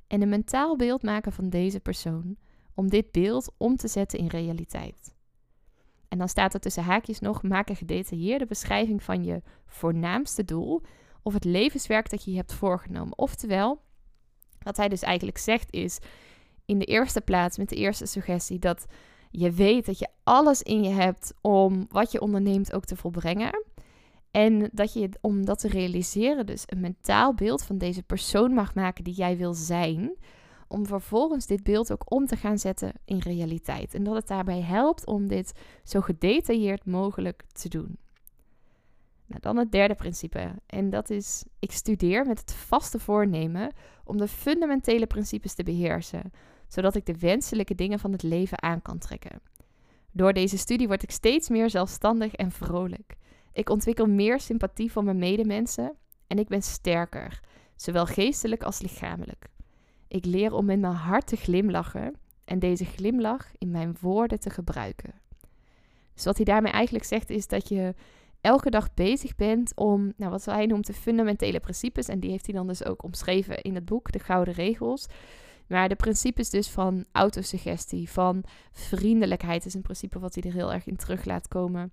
en 0.08 0.22
een 0.22 0.30
mentaal 0.30 0.76
beeld 0.76 1.04
maken 1.04 1.32
van 1.32 1.50
deze 1.50 1.80
persoon, 1.80 2.38
om 2.74 2.90
dit 2.90 3.12
beeld 3.12 3.52
om 3.58 3.76
te 3.76 3.88
zetten 3.88 4.20
in 4.20 4.28
realiteit. 4.28 5.14
En 6.14 6.20
dan 6.20 6.30
staat 6.30 6.54
er 6.54 6.60
tussen 6.60 6.84
haakjes 6.84 7.20
nog: 7.20 7.44
maak 7.44 7.70
een 7.70 7.76
gedetailleerde 7.76 8.46
beschrijving 8.46 9.04
van 9.04 9.24
je 9.24 9.42
voornaamste 9.66 10.46
doel 10.46 10.82
of 11.24 11.34
het 11.34 11.44
levenswerk 11.44 12.10
dat 12.10 12.24
je 12.24 12.36
hebt 12.36 12.54
voorgenomen. 12.54 13.18
Oftewel, 13.18 13.82
wat 14.60 14.78
hij 14.78 14.90
dus 14.90 15.02
eigenlijk 15.02 15.38
zegt 15.38 15.72
is 15.72 16.00
in 16.66 16.80
de 16.80 16.86
eerste 16.86 17.22
plaats 17.22 17.58
met 17.58 17.70
de 17.70 17.76
eerste 17.76 18.06
suggestie 18.06 18.60
dat 18.60 18.86
je 19.30 19.52
weet 19.52 19.86
dat 19.86 20.00
je 20.00 20.08
alles 20.24 20.62
in 20.62 20.84
je 20.84 20.90
hebt 20.90 21.34
om 21.42 21.86
wat 21.90 22.12
je 22.12 22.22
onderneemt 22.22 22.74
ook 22.74 22.86
te 22.86 22.96
volbrengen. 22.96 23.66
En 24.32 24.70
dat 24.72 24.94
je 24.94 25.10
om 25.22 25.46
dat 25.46 25.60
te 25.60 25.68
realiseren 25.68 26.46
dus 26.46 26.64
een 26.66 26.80
mentaal 26.80 27.34
beeld 27.34 27.64
van 27.64 27.78
deze 27.78 28.04
persoon 28.04 28.54
mag 28.54 28.76
maken 28.76 29.04
die 29.04 29.14
jij 29.14 29.38
wil 29.38 29.54
zijn. 29.54 30.16
Om 30.74 30.86
vervolgens 30.86 31.46
dit 31.46 31.64
beeld 31.64 31.92
ook 31.92 32.12
om 32.12 32.26
te 32.26 32.36
gaan 32.36 32.60
zetten 32.60 32.94
in 33.06 33.18
realiteit. 33.18 33.94
En 33.94 34.04
dat 34.04 34.16
het 34.16 34.28
daarbij 34.28 34.62
helpt 34.62 35.06
om 35.06 35.28
dit 35.28 35.54
zo 35.84 36.02
gedetailleerd 36.02 36.86
mogelijk 36.86 37.44
te 37.52 37.70
doen. 37.70 37.98
Nou, 39.26 39.42
dan 39.42 39.58
het 39.58 39.72
derde 39.72 39.96
principe. 39.96 40.52
En 40.66 40.90
dat 40.90 41.10
is, 41.10 41.44
ik 41.60 41.72
studeer 41.72 42.26
met 42.26 42.40
het 42.40 42.54
vaste 42.54 43.00
voornemen 43.00 43.74
om 44.04 44.18
de 44.18 44.28
fundamentele 44.28 45.08
principes 45.08 45.54
te 45.54 45.64
beheersen, 45.64 46.32
zodat 46.68 46.96
ik 46.96 47.06
de 47.06 47.18
wenselijke 47.18 47.76
dingen 47.76 48.00
van 48.00 48.12
het 48.12 48.24
leven 48.24 48.62
aan 48.62 48.82
kan 48.82 48.98
trekken. 48.98 49.42
Door 50.12 50.34
deze 50.34 50.58
studie 50.58 50.88
word 50.88 51.04
ik 51.04 51.12
steeds 51.12 51.50
meer 51.50 51.70
zelfstandig 51.70 52.34
en 52.34 52.52
vrolijk. 52.52 53.16
Ik 53.52 53.70
ontwikkel 53.70 54.06
meer 54.06 54.40
sympathie 54.40 54.92
voor 54.92 55.04
mijn 55.04 55.18
medemensen 55.18 55.96
en 56.28 56.40
ik 56.40 56.48
ben 56.48 56.62
sterker, 56.62 57.40
zowel 57.76 58.06
geestelijk 58.06 58.64
als 58.64 58.82
lichamelijk. 58.82 59.52
Ik 60.14 60.26
leer 60.26 60.54
om 60.54 60.66
met 60.66 60.80
mijn 60.80 60.94
hart 60.94 61.28
te 61.28 61.36
glimlachen 61.36 62.16
en 62.46 62.60
deze 62.60 62.86
glimlach 62.86 63.52
in 63.58 63.72
mijn 63.72 63.98
woorden 64.02 64.40
te 64.40 64.50
gebruiken. 64.50 65.14
Dus 66.14 66.26
wat 66.26 66.36
hij 66.36 66.46
daarmee 66.46 66.72
eigenlijk 66.72 67.06
zegt 67.06 67.30
is 67.30 67.48
dat 67.48 67.70
je 67.70 67.94
elke 68.42 68.70
dag 68.70 68.94
bezig 68.94 69.36
bent 69.36 69.76
om, 69.76 70.14
nou, 70.18 70.32
wat 70.32 70.46
hij 70.46 70.66
noemt 70.66 70.88
de 70.88 70.94
fundamentele 70.94 71.60
principes. 71.60 72.08
En 72.08 72.20
die 72.20 72.30
heeft 72.30 72.46
hij 72.46 72.56
dan 72.56 72.68
dus 72.68 72.86
ook 72.86 73.04
omschreven 73.04 73.62
in 73.62 73.76
het 73.76 73.86
boek, 73.86 74.12
De 74.12 74.20
Gouden 74.20 74.54
Regels. 74.54 75.08
Maar 75.68 75.90
de 75.90 75.96
principes 75.96 76.50
dus 76.50 76.70
van 76.70 77.06
autosuggestie, 77.12 78.10
van 78.10 78.44
vriendelijkheid 78.72 79.66
is 79.66 79.74
een 79.74 79.82
principe 79.82 80.20
wat 80.20 80.36
hij 80.36 80.44
er 80.44 80.54
heel 80.54 80.74
erg 80.74 80.86
in 80.86 80.96
terug 80.96 81.26
laat 81.26 81.48
komen. 81.48 81.92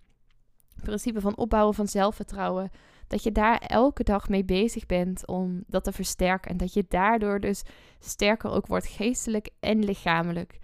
Het 0.74 0.84
principe 0.84 1.20
van 1.20 1.36
opbouwen 1.36 1.74
van 1.74 1.88
zelfvertrouwen. 1.88 2.70
Dat 3.10 3.22
je 3.22 3.32
daar 3.32 3.58
elke 3.58 4.02
dag 4.02 4.28
mee 4.28 4.44
bezig 4.44 4.86
bent 4.86 5.26
om 5.26 5.64
dat 5.66 5.84
te 5.84 5.92
versterken. 5.92 6.50
En 6.50 6.56
dat 6.56 6.72
je 6.72 6.84
daardoor 6.88 7.40
dus 7.40 7.62
sterker 7.98 8.50
ook 8.50 8.66
wordt 8.66 8.86
geestelijk 8.86 9.50
en 9.60 9.84
lichamelijk. 9.84 10.58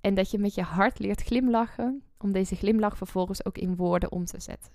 En 0.00 0.14
dat 0.14 0.30
je 0.30 0.38
met 0.38 0.54
je 0.54 0.62
hart 0.62 0.98
leert 0.98 1.22
glimlachen, 1.22 2.02
om 2.18 2.32
deze 2.32 2.56
glimlach 2.56 2.96
vervolgens 2.96 3.44
ook 3.44 3.58
in 3.58 3.76
woorden 3.76 4.12
om 4.12 4.24
te 4.24 4.40
zetten. 4.40 4.72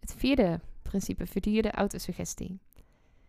Het 0.00 0.14
vierde 0.16 0.60
principe, 0.82 1.26
vierde 1.26 1.70
autosuggestie. 1.70 2.58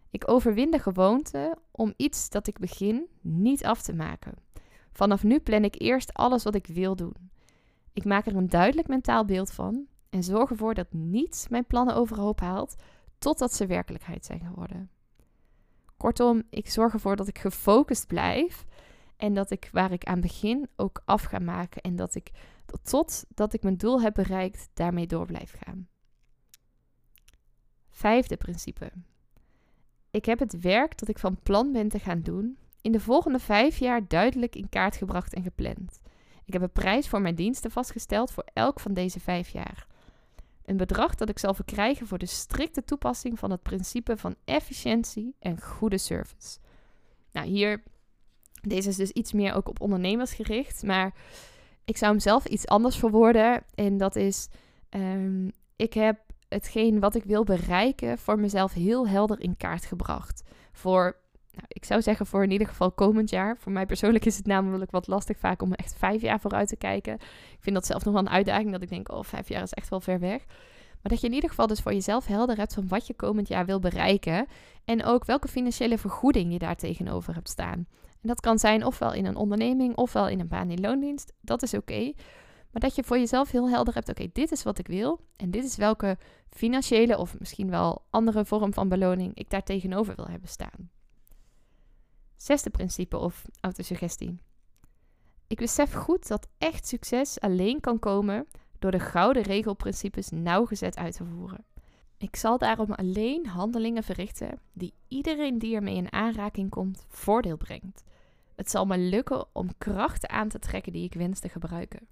Ik 0.10 0.32
overwin 0.32 0.72
de 0.72 0.80
gewoonte 0.80 1.58
om 1.72 1.94
iets 1.98 2.30
dat 2.30 2.48
ik 2.48 2.60
begin 2.60 3.08
niet 3.22 3.66
af 3.66 3.82
te 3.82 3.94
maken. 3.94 4.34
Vanaf 4.92 5.24
nu 5.24 5.40
plan 5.40 5.64
ik 5.64 5.82
eerst 5.82 6.14
alles 6.14 6.44
wat 6.44 6.56
ik 6.56 6.68
wil 6.68 6.96
doen. 6.96 7.30
Ik 7.94 8.06
maak 8.06 8.26
er 8.26 8.36
een 8.36 8.50
duidelijk 8.50 8.88
mentaal 8.88 9.26
beeld 9.26 9.52
van 9.52 9.88
en 10.10 10.24
zorg 10.24 10.50
ervoor 10.50 10.74
dat 10.74 10.94
niets 10.94 11.48
mijn 11.48 11.66
plannen 11.66 11.96
overhoop 11.96 12.40
haalt 12.40 12.76
totdat 13.18 13.54
ze 13.54 13.66
werkelijkheid 13.66 14.26
zijn 14.26 14.40
geworden. 14.40 14.90
Kortom, 15.98 16.44
ik 16.50 16.70
zorg 16.70 16.94
ervoor 16.94 17.16
dat 17.16 17.28
ik 17.28 17.38
gefocust 17.38 18.08
blijf 18.08 18.66
en 19.18 19.34
dat 19.34 19.52
ik 19.52 19.70
waar 19.72 19.92
ik 19.92 20.04
aan 20.04 20.22
begin 20.22 20.70
ook 20.76 21.02
af 21.06 21.24
ga 21.24 21.40
maken 21.40 21.82
en 21.82 21.96
dat 21.96 22.16
ik 22.16 22.32
totdat 22.84 23.54
ik 23.54 23.64
mijn 23.64 23.78
doel 23.78 24.02
heb 24.02 24.14
bereikt 24.14 24.70
daarmee 24.74 25.08
door 25.08 25.26
blijf 25.26 25.54
gaan. 25.64 25.88
Vijfde 27.90 28.38
principe. 28.38 28.92
Ik 30.12 30.26
heb 30.26 30.40
het 30.40 30.60
werk 30.60 30.98
dat 30.98 31.10
ik 31.10 31.20
van 31.20 31.40
plan 31.44 31.72
ben 31.72 31.90
te 31.90 32.00
gaan 32.00 32.22
doen 32.22 32.58
in 32.82 32.92
de 32.92 33.00
volgende 33.00 33.40
vijf 33.40 33.78
jaar 33.78 34.08
duidelijk 34.08 34.56
in 34.56 34.70
kaart 34.70 34.96
gebracht 34.96 35.34
en 35.34 35.44
gepland. 35.44 36.00
Ik 36.46 36.54
heb 36.54 36.62
een 36.62 36.72
prijs 36.72 37.08
voor 37.08 37.22
mijn 37.22 37.36
diensten 37.36 37.72
vastgesteld 37.72 38.32
voor 38.32 38.46
elk 38.54 38.80
van 38.80 38.94
deze 38.94 39.20
vijf 39.20 39.50
jaar. 39.50 39.88
Een 40.70 40.78
bedrag 40.78 41.16
dat 41.16 41.30
ik 41.30 41.40
zal 41.40 41.54
verkrijgen 41.54 42.08
voor 42.08 42.18
de 42.18 42.26
strikte 42.26 42.84
toepassing 42.84 43.40
van 43.40 43.52
het 43.52 43.62
principe 43.62 44.18
van 44.18 44.36
efficiëntie 44.46 45.36
en 45.40 45.62
goede 45.62 45.98
service. 45.98 46.58
Nou, 47.32 47.48
hier, 47.48 47.84
deze 48.62 48.90
is 48.90 48.96
dus 48.96 49.12
iets 49.12 49.34
meer 49.34 49.54
ook 49.54 49.70
op 49.70 49.82
ondernemers 49.82 50.34
gericht, 50.34 50.84
maar 50.84 51.14
ik 51.86 51.98
zou 51.98 52.12
hem 52.12 52.20
zelf 52.20 52.46
iets 52.46 52.68
anders 52.68 52.98
verwoorden. 52.98 53.64
En 53.76 53.98
dat 53.98 54.16
is, 54.16 54.48
um, 54.90 55.52
ik 55.76 55.94
heb 55.94 56.20
hetgeen 56.48 57.00
wat 57.00 57.16
ik 57.16 57.24
wil 57.24 57.44
bereiken 57.44 58.18
voor 58.18 58.40
mezelf 58.40 58.74
heel 58.74 59.08
helder 59.08 59.40
in 59.40 59.58
kaart 59.58 59.86
gebracht. 59.86 60.44
Voor, 60.72 61.16
nou, 61.60 61.72
ik 61.74 61.86
zou 61.86 62.02
zeggen 62.02 62.26
voor 62.26 62.44
in 62.44 62.52
ieder 62.52 62.68
geval 62.68 62.92
komend 62.92 63.30
jaar. 63.30 63.58
Voor 63.58 63.72
mij 63.72 63.86
persoonlijk 63.86 64.26
is 64.26 64.38
het 64.38 64.46
namelijk 64.46 64.92
wat 64.92 65.08
lastig 65.08 65.38
vaak 65.38 65.62
om 65.62 65.74
echt 65.74 65.96
vijf 65.98 66.22
jaar 66.22 66.40
vooruit 66.40 66.68
te 66.68 66.76
kijken. 66.76 67.14
Ik 67.14 67.58
vind 67.60 67.76
dat 67.76 67.86
zelf 67.86 68.06
nog 68.06 68.14
wel 68.14 68.24
een 68.24 68.30
uitdaging 68.30 68.72
dat 68.72 68.82
ik 68.82 68.90
denk, 68.90 69.12
oh, 69.12 69.24
vijf 69.24 69.50
jaar 69.50 69.64
is 69.64 69.74
echt 69.74 69.90
wel 69.90 70.02
ver 70.02 70.20
weg. 70.20 70.46
Maar 71.02 71.12
dat 71.12 71.22
je 71.22 71.28
in 71.28 71.34
ieder 71.34 71.50
geval 71.50 71.68
dus 71.68 71.80
voor 71.80 71.94
jezelf 71.94 72.26
helder 72.26 72.58
hebt 72.58 72.74
van 72.74 72.88
wat 72.88 73.08
je 73.08 73.14
komend 73.14 73.48
jaar 73.48 73.66
wil 73.66 73.80
bereiken. 73.80 74.48
En 74.86 75.04
ook 75.04 75.26
welke 75.26 75.48
financiële 75.48 75.98
vergoeding 75.98 76.52
je 76.52 76.60
daar 76.60 76.76
tegenover 76.76 77.34
hebt 77.34 77.50
staan. 77.50 77.88
En 78.22 78.28
dat 78.28 78.40
kan 78.40 78.60
zijn 78.60 78.86
ofwel 78.86 79.14
in 79.14 79.26
een 79.26 79.36
onderneming 79.36 79.96
ofwel 79.96 80.28
in 80.28 80.40
een 80.40 80.48
baan 80.48 80.70
in 80.70 80.82
loondienst. 80.82 81.34
Dat 81.42 81.62
is 81.62 81.74
oké. 81.74 82.14
Maar 82.72 82.82
dat 82.82 82.96
je 82.96 83.04
voor 83.04 83.18
jezelf 83.18 83.52
heel 83.52 83.70
helder 83.70 83.94
hebt: 83.94 84.10
oké, 84.10 84.28
dit 84.34 84.52
is 84.52 84.64
wat 84.64 84.78
ik 84.80 84.88
wil. 84.88 85.20
En 85.36 85.52
dit 85.52 85.64
is 85.64 85.76
welke 85.76 86.18
financiële 86.50 87.18
of 87.18 87.40
misschien 87.40 87.70
wel 87.70 88.06
andere 88.10 88.46
vorm 88.46 88.74
van 88.74 88.90
beloning 88.90 89.36
ik 89.36 89.50
daar 89.50 89.64
tegenover 89.64 90.16
wil 90.16 90.28
hebben 90.28 90.50
staan. 90.50 90.90
Zesde 92.42 92.70
principe 92.70 93.18
of 93.18 93.46
autosuggestie. 93.60 94.40
Ik 95.48 95.58
besef 95.58 95.94
goed 95.94 96.28
dat 96.28 96.48
echt 96.58 96.88
succes 96.88 97.40
alleen 97.40 97.80
kan 97.80 98.00
komen 98.00 98.48
door 98.80 98.92
de 98.92 99.00
gouden 99.00 99.44
regelprincipes 99.44 100.30
nauwgezet 100.30 100.98
uit 100.98 101.16
te 101.16 101.26
voeren. 101.26 101.66
Ik 102.18 102.36
zal 102.36 102.58
daarom 102.58 102.92
alleen 102.92 103.46
handelingen 103.46 104.04
verrichten 104.04 104.60
die 104.74 104.94
iedereen 105.08 105.60
die 105.60 105.76
ermee 105.76 105.96
in 105.96 106.12
aanraking 106.12 106.70
komt 106.70 107.06
voordeel 107.08 107.58
brengt. 107.58 108.04
Het 108.56 108.70
zal 108.70 108.86
me 108.86 108.98
lukken 108.98 109.46
om 109.54 109.78
krachten 109.78 110.30
aan 110.30 110.50
te 110.50 110.60
trekken 110.60 110.94
die 110.94 111.04
ik 111.04 111.14
wens 111.14 111.40
te 111.40 111.50
gebruiken. 111.50 112.08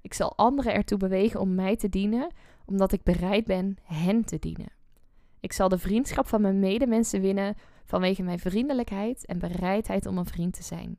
Ik 0.00 0.14
zal 0.14 0.36
anderen 0.36 0.74
ertoe 0.74 0.98
bewegen 0.98 1.40
om 1.40 1.54
mij 1.54 1.76
te 1.76 1.88
dienen, 1.88 2.32
omdat 2.64 2.92
ik 2.92 3.02
bereid 3.02 3.44
ben 3.44 3.76
hen 3.82 4.24
te 4.24 4.38
dienen. 4.38 4.72
Ik 5.40 5.52
zal 5.52 5.68
de 5.68 5.78
vriendschap 5.78 6.26
van 6.26 6.40
mijn 6.40 6.58
medemensen 6.58 7.20
winnen 7.20 7.56
vanwege 7.84 8.22
mijn 8.22 8.38
vriendelijkheid 8.38 9.26
en 9.26 9.38
bereidheid 9.38 10.06
om 10.06 10.18
een 10.18 10.26
vriend 10.26 10.54
te 10.54 10.62
zijn. 10.62 10.98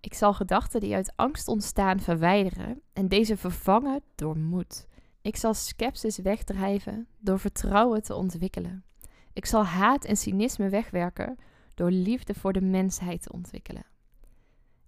Ik 0.00 0.14
zal 0.14 0.34
gedachten 0.34 0.80
die 0.80 0.94
uit 0.94 1.12
angst 1.16 1.48
ontstaan 1.48 2.00
verwijderen 2.00 2.80
en 2.92 3.08
deze 3.08 3.36
vervangen 3.36 4.02
door 4.14 4.38
moed. 4.38 4.86
Ik 5.20 5.36
zal 5.36 5.54
sceptisch 5.54 6.18
wegdrijven 6.18 7.06
door 7.18 7.38
vertrouwen 7.38 8.02
te 8.02 8.14
ontwikkelen. 8.14 8.84
Ik 9.32 9.46
zal 9.46 9.64
haat 9.64 10.04
en 10.04 10.16
cynisme 10.16 10.68
wegwerken 10.68 11.38
door 11.74 11.90
liefde 11.90 12.34
voor 12.34 12.52
de 12.52 12.60
mensheid 12.60 13.22
te 13.22 13.32
ontwikkelen. 13.32 13.86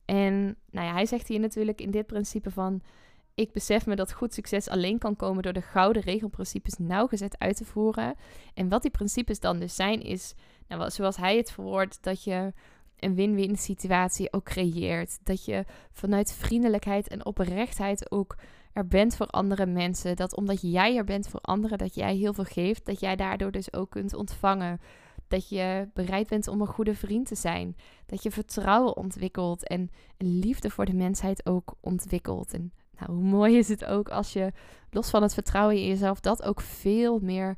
En 0.05 0.57
nou 0.71 0.87
ja, 0.87 0.93
hij 0.93 1.07
zegt 1.07 1.29
hier 1.29 1.41
natuurlijk 1.41 1.81
in 1.81 1.91
dit 1.91 2.07
principe 2.07 2.51
van 2.51 2.83
ik 3.35 3.53
besef 3.53 3.87
me 3.87 3.97
dat 3.97 4.13
goed 4.13 4.35
succes 4.35 4.69
alleen 4.69 4.99
kan 4.99 5.17
komen 5.17 5.43
door 5.43 5.53
de 5.53 5.63
gouden 5.63 6.03
regelprincipes 6.03 6.79
nauwgezet 6.79 7.39
uit 7.39 7.57
te 7.57 7.65
voeren. 7.65 8.15
En 8.55 8.69
wat 8.69 8.83
die 8.83 8.91
principes 8.91 9.41
dan 9.41 9.59
dus 9.59 9.75
zijn, 9.75 10.03
is, 10.03 10.35
nou, 10.69 10.91
zoals 10.91 11.17
hij 11.17 11.37
het 11.37 11.51
verwoordt, 11.51 11.99
dat 12.03 12.25
je 12.25 12.53
een 12.99 13.15
win-win 13.15 13.57
situatie 13.57 14.33
ook 14.33 14.45
creëert. 14.45 15.19
Dat 15.23 15.45
je 15.45 15.65
vanuit 15.93 16.33
vriendelijkheid 16.33 17.09
en 17.09 17.27
oprechtheid 17.27 18.11
ook 18.11 18.37
er 18.73 18.87
bent 18.87 19.17
voor 19.17 19.27
andere 19.27 19.67
mensen. 19.67 20.17
Dat 20.17 20.37
omdat 20.37 20.59
jij 20.61 20.97
er 20.97 21.05
bent 21.05 21.29
voor 21.29 21.41
anderen, 21.41 21.79
dat 21.79 21.95
jij 21.95 22.17
heel 22.17 22.35
veel 22.35 22.45
geeft, 22.45 22.87
dat 22.87 23.01
jij 23.01 23.17
daardoor 23.17 23.51
dus 23.51 23.73
ook 23.73 23.91
kunt 23.91 24.15
ontvangen. 24.15 24.81
Dat 25.29 25.49
je 25.49 25.89
bereid 25.95 26.29
bent 26.29 26.49
om 26.49 26.61
een 26.61 26.67
goede 26.67 26.95
vriend 26.95 27.27
te 27.27 27.35
zijn. 27.35 27.77
Dat 28.07 28.23
je 28.23 28.31
vertrouwen 28.31 28.97
ontwikkelt 28.97 29.67
en 29.67 29.91
liefde 30.19 30.71
voor 30.71 30.85
de 30.85 30.95
mensheid 30.95 31.47
ook 31.47 31.75
ontwikkelt. 31.81 32.53
En 32.53 32.73
nou, 32.99 33.13
hoe 33.13 33.25
mooi 33.25 33.57
is 33.57 33.69
het 33.69 33.85
ook 33.85 34.09
als 34.09 34.33
je 34.33 34.53
los 34.91 35.11
van 35.11 35.23
het 35.23 35.35
vertrouwen 35.35 35.77
in 35.77 35.87
jezelf 35.87 36.21
dat 36.21 36.43
ook 36.43 36.61
veel 36.61 37.19
meer 37.19 37.57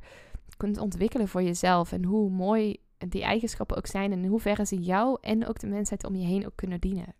kunt 0.57 0.77
ontwikkelen 0.77 1.27
voor 1.27 1.43
jezelf. 1.43 1.91
En 1.91 2.03
hoe 2.03 2.29
mooi 2.29 2.77
die 3.09 3.23
eigenschappen 3.23 3.77
ook 3.77 3.87
zijn 3.87 4.11
en 4.11 4.23
in 4.23 4.29
hoeverre 4.29 4.65
ze 4.65 4.79
jou 4.79 5.17
en 5.21 5.47
ook 5.47 5.59
de 5.59 5.67
mensheid 5.67 6.05
om 6.05 6.15
je 6.15 6.25
heen 6.25 6.45
ook 6.45 6.55
kunnen 6.55 6.79
dienen. 6.79 7.15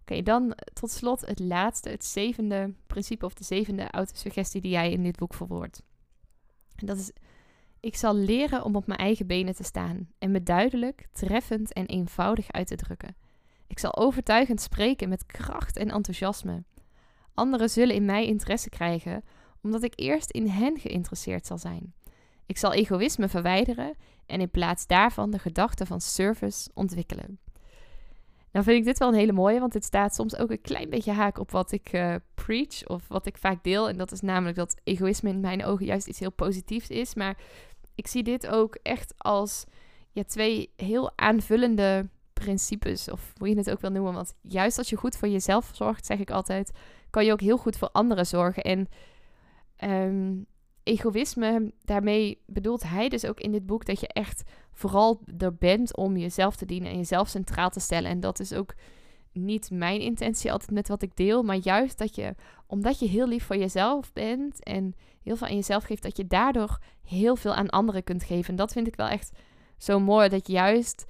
Oké, 0.00 0.22
dan 0.22 0.56
tot 0.72 0.90
slot 0.90 1.20
het 1.20 1.38
laatste, 1.38 1.88
het 1.88 2.04
zevende 2.04 2.74
principe 2.86 3.24
of 3.24 3.34
de 3.34 3.44
zevende 3.44 3.90
autosuggestie 3.90 4.60
die 4.60 4.70
jij 4.70 4.92
in 4.92 5.02
dit 5.02 5.16
boek 5.16 5.34
verwoordt. 5.34 5.82
En 6.74 6.86
dat 6.86 6.96
is, 6.96 7.12
ik 7.80 7.96
zal 7.96 8.14
leren 8.14 8.64
om 8.64 8.76
op 8.76 8.86
mijn 8.86 8.98
eigen 8.98 9.26
benen 9.26 9.54
te 9.54 9.64
staan 9.64 10.08
en 10.18 10.30
me 10.30 10.42
duidelijk, 10.42 11.06
treffend 11.12 11.72
en 11.72 11.86
eenvoudig 11.86 12.52
uit 12.52 12.66
te 12.66 12.76
drukken. 12.76 13.16
Ik 13.66 13.78
zal 13.78 13.96
overtuigend 13.96 14.60
spreken 14.60 15.08
met 15.08 15.26
kracht 15.26 15.76
en 15.76 15.90
enthousiasme. 15.90 16.64
Anderen 17.34 17.70
zullen 17.70 17.94
in 17.94 18.04
mij 18.04 18.26
interesse 18.26 18.68
krijgen, 18.68 19.24
omdat 19.62 19.82
ik 19.82 19.92
eerst 19.96 20.30
in 20.30 20.46
hen 20.48 20.78
geïnteresseerd 20.78 21.46
zal 21.46 21.58
zijn. 21.58 21.94
Ik 22.46 22.58
zal 22.58 22.72
egoïsme 22.72 23.28
verwijderen 23.28 23.96
en 24.26 24.40
in 24.40 24.50
plaats 24.50 24.86
daarvan 24.86 25.30
de 25.30 25.38
gedachte 25.38 25.86
van 25.86 26.00
service 26.00 26.70
ontwikkelen. 26.74 27.38
Nou 28.56 28.68
vind 28.68 28.78
ik 28.78 28.84
dit 28.84 28.98
wel 28.98 29.08
een 29.08 29.14
hele 29.14 29.32
mooie, 29.32 29.60
want 29.60 29.72
dit 29.72 29.84
staat 29.84 30.14
soms 30.14 30.36
ook 30.36 30.50
een 30.50 30.60
klein 30.60 30.90
beetje 30.90 31.12
haak 31.12 31.38
op 31.38 31.50
wat 31.50 31.72
ik 31.72 31.92
uh, 31.92 32.14
preach 32.34 32.86
of 32.86 33.08
wat 33.08 33.26
ik 33.26 33.38
vaak 33.38 33.64
deel. 33.64 33.88
En 33.88 33.96
dat 33.96 34.12
is 34.12 34.20
namelijk 34.20 34.56
dat 34.56 34.76
egoïsme 34.84 35.30
in 35.30 35.40
mijn 35.40 35.64
ogen 35.64 35.86
juist 35.86 36.06
iets 36.06 36.18
heel 36.18 36.32
positiefs 36.32 36.88
is. 36.88 37.14
Maar 37.14 37.36
ik 37.94 38.06
zie 38.06 38.22
dit 38.22 38.46
ook 38.46 38.78
echt 38.82 39.14
als 39.16 39.64
ja, 40.12 40.24
twee 40.24 40.70
heel 40.76 41.12
aanvullende 41.16 42.08
principes, 42.32 43.10
of 43.10 43.32
hoe 43.36 43.48
je 43.48 43.56
het 43.56 43.70
ook 43.70 43.80
wil 43.80 43.90
noemen. 43.90 44.12
Want 44.12 44.34
juist 44.40 44.78
als 44.78 44.88
je 44.88 44.96
goed 44.96 45.16
voor 45.16 45.28
jezelf 45.28 45.70
zorgt, 45.74 46.06
zeg 46.06 46.18
ik 46.18 46.30
altijd, 46.30 46.70
kan 47.10 47.24
je 47.24 47.32
ook 47.32 47.40
heel 47.40 47.58
goed 47.58 47.76
voor 47.76 47.90
anderen 47.92 48.26
zorgen. 48.26 48.62
En 48.62 48.88
um, 49.90 50.46
egoïsme, 50.86 51.72
daarmee 51.84 52.42
bedoelt 52.46 52.82
hij 52.82 53.08
dus 53.08 53.26
ook 53.26 53.40
in 53.40 53.52
dit 53.52 53.66
boek 53.66 53.84
dat 53.84 54.00
je 54.00 54.06
echt 54.06 54.42
vooral 54.72 55.20
er 55.38 55.54
bent 55.54 55.96
om 55.96 56.16
jezelf 56.16 56.56
te 56.56 56.66
dienen 56.66 56.90
en 56.90 56.96
jezelf 56.96 57.28
centraal 57.28 57.70
te 57.70 57.80
stellen. 57.80 58.10
En 58.10 58.20
dat 58.20 58.40
is 58.40 58.52
ook 58.52 58.74
niet 59.32 59.70
mijn 59.70 60.00
intentie 60.00 60.52
altijd 60.52 60.70
met 60.70 60.88
wat 60.88 61.02
ik 61.02 61.16
deel, 61.16 61.42
maar 61.42 61.56
juist 61.56 61.98
dat 61.98 62.14
je, 62.14 62.34
omdat 62.66 62.98
je 62.98 63.06
heel 63.06 63.28
lief 63.28 63.44
voor 63.44 63.56
jezelf 63.56 64.12
bent 64.12 64.62
en 64.62 64.94
heel 65.22 65.36
veel 65.36 65.46
aan 65.46 65.54
jezelf 65.54 65.84
geeft, 65.84 66.02
dat 66.02 66.16
je 66.16 66.26
daardoor 66.26 66.78
heel 67.02 67.36
veel 67.36 67.54
aan 67.54 67.70
anderen 67.70 68.04
kunt 68.04 68.24
geven. 68.24 68.50
En 68.50 68.56
dat 68.56 68.72
vind 68.72 68.86
ik 68.86 68.96
wel 68.96 69.08
echt 69.08 69.30
zo 69.78 70.00
mooi, 70.00 70.28
dat 70.28 70.48
juist 70.48 71.06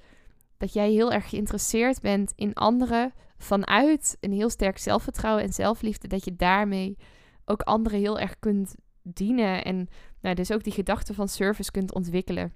dat 0.57 0.73
jij 0.73 0.91
heel 0.91 1.11
erg 1.11 1.29
geïnteresseerd 1.29 2.01
bent 2.01 2.33
in 2.35 2.53
anderen 2.53 3.13
vanuit 3.37 4.17
een 4.19 4.31
heel 4.31 4.49
sterk 4.49 4.77
zelfvertrouwen 4.77 5.43
en 5.43 5.53
zelfliefde, 5.53 6.07
dat 6.07 6.25
je 6.25 6.35
daarmee 6.35 6.97
ook 7.45 7.61
anderen 7.61 7.99
heel 7.99 8.19
erg 8.19 8.39
kunt 8.39 8.75
dienen 9.13 9.63
en 9.63 9.87
nou, 10.21 10.35
dus 10.35 10.51
ook 10.51 10.63
die 10.63 10.73
gedachte 10.73 11.13
van 11.13 11.27
service 11.27 11.71
kunt 11.71 11.93
ontwikkelen. 11.93 12.53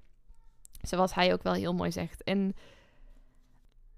Zoals 0.80 1.14
hij 1.14 1.32
ook 1.32 1.42
wel 1.42 1.52
heel 1.52 1.74
mooi 1.74 1.92
zegt. 1.92 2.22
En 2.22 2.54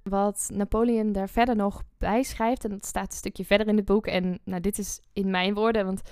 wat 0.03 0.51
Napoleon 0.53 1.13
daar 1.13 1.29
verder 1.29 1.57
nog 1.57 1.83
bij 1.99 2.23
schrijft, 2.23 2.65
en 2.65 2.71
dat 2.71 2.87
staat 2.87 3.11
een 3.13 3.19
stukje 3.19 3.45
verder 3.45 3.67
in 3.67 3.77
het 3.77 3.85
boek, 3.85 4.07
en 4.07 4.39
nou, 4.45 4.61
dit 4.61 4.79
is 4.79 5.01
in 5.13 5.31
mijn 5.31 5.55
woorden, 5.55 5.85
want 5.85 6.03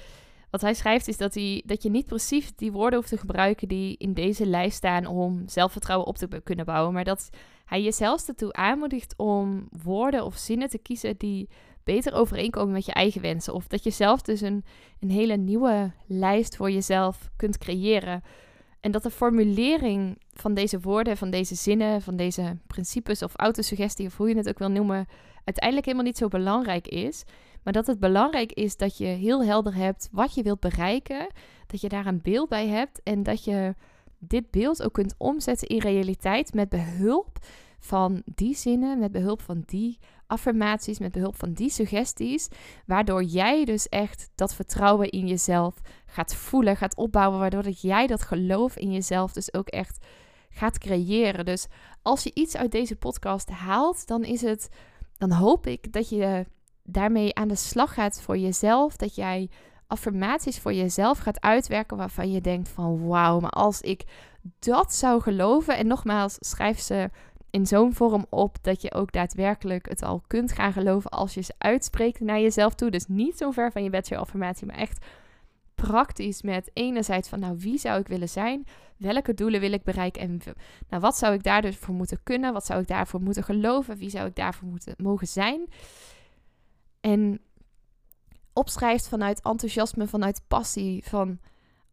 wat 0.50 0.61
hij 0.61 0.74
schrijft 0.74 1.09
is 1.09 1.16
dat, 1.16 1.35
hij, 1.35 1.62
dat 1.66 1.83
je 1.83 1.90
niet 1.90 2.07
precies 2.07 2.55
die 2.57 2.72
woorden 2.72 2.98
hoeft 2.98 3.11
te 3.11 3.18
gebruiken 3.18 3.68
die 3.68 3.96
in 3.96 4.14
deze 4.14 4.46
lijst 4.46 4.76
staan 4.76 5.07
om 5.07 5.42
zelfvertrouwen 5.46 6.09
op 6.09 6.16
te 6.16 6.40
kunnen 6.44 6.64
bouwen, 6.64 6.92
maar 6.92 7.05
dat 7.05 7.31
hij 7.72 7.82
je 7.82 7.92
zelfs 7.92 8.28
ertoe 8.28 8.52
aanmoedigt 8.52 9.14
om 9.16 9.68
woorden 9.82 10.24
of 10.24 10.37
zinnen 10.37 10.68
te 10.68 10.78
kiezen 10.78 11.16
die 11.16 11.48
beter 11.85 12.14
overeenkomen 12.14 12.72
met 12.72 12.87
je 12.87 12.92
eigen 12.92 13.20
wensen. 13.20 13.54
Of 13.54 13.66
dat 13.66 13.85
je 13.85 13.90
zelf 13.90 14.22
dus 14.22 14.40
een, 14.40 14.64
een 15.00 15.11
hele 15.11 15.37
nieuwe 15.37 15.92
lijst 16.06 16.56
voor 16.56 16.70
jezelf 16.70 17.30
kunt 17.37 17.58
creëren. 17.58 18.22
En 18.80 18.90
dat 18.90 19.02
de 19.02 19.11
formulering 19.11 20.18
van 20.32 20.54
deze 20.54 20.80
woorden, 20.80 21.16
van 21.16 21.30
deze 21.30 21.54
zinnen, 21.54 22.02
van 22.02 22.16
deze 22.16 22.56
principes 22.66 23.22
of 23.22 23.32
autosuggestie, 23.37 24.06
of 24.06 24.16
hoe 24.16 24.28
je 24.28 24.37
het 24.37 24.48
ook 24.48 24.58
wil 24.58 24.70
noemen, 24.70 25.06
uiteindelijk 25.44 25.87
helemaal 25.87 26.06
niet 26.06 26.18
zo 26.18 26.28
belangrijk 26.28 26.88
is. 26.88 27.24
Maar 27.62 27.72
dat 27.72 27.87
het 27.87 28.00
belangrijk 28.00 28.52
is 28.52 28.76
dat 28.76 28.98
je 28.98 29.04
heel 29.04 29.44
helder 29.44 29.74
hebt 29.74 30.08
wat 30.11 30.35
je 30.35 30.42
wilt 30.42 30.61
bereiken. 30.61 31.26
Dat 31.66 31.80
je 31.80 31.88
daar 31.88 32.06
een 32.06 32.22
beeld 32.22 32.48
bij 32.48 32.66
hebt. 32.66 33.00
En 33.02 33.22
dat 33.22 33.44
je 33.44 33.74
dit 34.24 34.50
beeld 34.50 34.82
ook 34.82 34.92
kunt 34.92 35.14
omzetten 35.18 35.68
in 35.68 35.78
realiteit 35.78 36.54
met 36.54 36.68
behulp 36.68 37.38
van 37.78 38.22
die 38.24 38.56
zinnen, 38.56 38.98
met 38.98 39.12
behulp 39.12 39.40
van 39.42 39.62
die 39.66 39.98
affirmaties, 40.26 40.98
met 40.98 41.12
behulp 41.12 41.37
van 41.37 41.52
die 41.52 41.70
suggesties, 41.70 42.48
waardoor 42.87 43.22
jij 43.22 43.64
dus 43.64 43.88
echt 43.88 44.30
dat 44.35 44.54
vertrouwen 44.54 45.11
in 45.11 45.26
jezelf 45.26 45.74
gaat 46.06 46.35
voelen, 46.35 46.76
gaat 46.76 46.96
opbouwen, 46.96 47.38
waardoor 47.38 47.62
dat 47.62 47.80
jij 47.80 48.06
dat 48.06 48.22
geloof 48.22 48.76
in 48.76 48.92
jezelf 48.92 49.32
dus 49.32 49.54
ook 49.54 49.68
echt 49.68 50.06
gaat 50.50 50.78
creëren. 50.78 51.44
Dus 51.44 51.66
als 52.02 52.22
je 52.22 52.30
iets 52.35 52.56
uit 52.56 52.72
deze 52.72 52.96
podcast 52.96 53.50
haalt, 53.50 54.06
dan 54.06 54.24
is 54.24 54.42
het, 54.42 54.68
dan 55.16 55.32
hoop 55.32 55.66
ik 55.66 55.92
dat 55.92 56.08
je 56.08 56.46
daarmee 56.82 57.35
aan 57.35 57.48
de 57.48 57.56
slag 57.56 57.94
gaat 57.94 58.22
voor 58.22 58.38
jezelf, 58.38 58.96
dat 58.96 59.14
jij 59.14 59.50
affirmaties 59.92 60.59
voor 60.59 60.72
jezelf 60.72 61.18
gaat 61.18 61.40
uitwerken 61.40 61.96
waarvan 61.96 62.33
je 62.33 62.40
denkt 62.40 62.68
van 62.68 63.07
wauw, 63.07 63.40
maar 63.40 63.50
als 63.50 63.81
ik 63.81 64.05
dat 64.59 64.94
zou 64.94 65.20
geloven 65.20 65.76
en 65.76 65.87
nogmaals 65.87 66.37
schrijf 66.40 66.81
ze 66.81 67.11
in 67.50 67.66
zo'n 67.66 67.94
vorm 67.94 68.26
op 68.28 68.57
dat 68.62 68.83
je 68.83 68.94
ook 68.94 69.12
daadwerkelijk 69.12 69.88
het 69.88 70.02
al 70.02 70.22
kunt 70.26 70.52
gaan 70.52 70.72
geloven 70.72 71.11
als 71.11 71.35
je 71.35 71.40
ze 71.40 71.55
uitspreekt 71.59 72.20
naar 72.20 72.40
jezelf 72.40 72.74
toe. 72.74 72.90
Dus 72.90 73.07
niet 73.07 73.37
zo 73.37 73.50
ver 73.50 73.72
van 73.72 73.83
je 73.83 73.90
bachelor-affirmatie, 73.90 74.66
maar 74.66 74.76
echt 74.76 75.05
praktisch 75.74 76.42
met 76.42 76.70
enerzijds 76.72 77.28
van 77.28 77.40
nou 77.40 77.57
wie 77.59 77.78
zou 77.78 78.00
ik 78.00 78.07
willen 78.07 78.28
zijn, 78.28 78.66
welke 78.96 79.35
doelen 79.35 79.61
wil 79.61 79.72
ik 79.72 79.83
bereiken 79.83 80.22
en 80.22 80.40
nou 80.88 81.02
wat 81.02 81.16
zou 81.16 81.35
ik 81.35 81.42
daar 81.42 81.62
dus 81.62 81.76
voor 81.76 81.94
moeten 81.94 82.20
kunnen, 82.22 82.52
wat 82.52 82.66
zou 82.66 82.81
ik 82.81 82.88
daarvoor 82.88 83.20
moeten 83.20 83.44
geloven, 83.44 83.96
wie 83.96 84.11
zou 84.11 84.26
ik 84.26 84.37
daarvoor 84.37 84.68
moeten 84.68 84.94
mogen 84.96 85.26
zijn. 85.26 85.68
En 87.00 87.40
opschrijft 88.53 89.09
vanuit 89.09 89.41
enthousiasme, 89.41 90.07
vanuit 90.07 90.43
passie, 90.49 91.05
van 91.05 91.38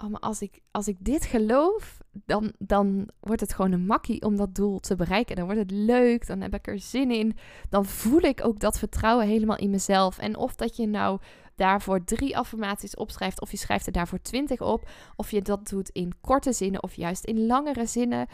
oh, 0.03 0.09
maar 0.09 0.19
als 0.19 0.41
ik, 0.41 0.59
als 0.71 0.87
ik 0.87 0.97
dit 0.99 1.25
geloof, 1.25 1.97
dan, 2.11 2.53
dan 2.57 3.09
wordt 3.19 3.41
het 3.41 3.53
gewoon 3.53 3.71
een 3.71 3.85
makkie 3.85 4.21
om 4.21 4.35
dat 4.35 4.55
doel 4.55 4.79
te 4.79 4.95
bereiken. 4.95 5.35
Dan 5.35 5.45
wordt 5.45 5.59
het 5.59 5.71
leuk, 5.71 6.27
dan 6.27 6.41
heb 6.41 6.53
ik 6.53 6.67
er 6.67 6.79
zin 6.79 7.11
in. 7.11 7.37
Dan 7.69 7.85
voel 7.85 8.21
ik 8.21 8.45
ook 8.45 8.59
dat 8.59 8.79
vertrouwen 8.79 9.27
helemaal 9.27 9.57
in 9.57 9.69
mezelf. 9.69 10.17
En 10.17 10.37
of 10.37 10.55
dat 10.55 10.75
je 10.75 10.87
nou 10.87 11.19
daarvoor 11.55 12.03
drie 12.03 12.37
affirmaties 12.37 12.95
opschrijft, 12.95 13.41
of 13.41 13.51
je 13.51 13.57
schrijft 13.57 13.85
er 13.85 13.91
daarvoor 13.91 14.21
twintig 14.21 14.61
op, 14.61 14.89
of 15.15 15.31
je 15.31 15.41
dat 15.41 15.69
doet 15.69 15.89
in 15.89 16.13
korte 16.21 16.53
zinnen 16.53 16.83
of 16.83 16.93
juist 16.93 17.25
in 17.25 17.45
langere 17.45 17.85
zinnen. 17.85 18.27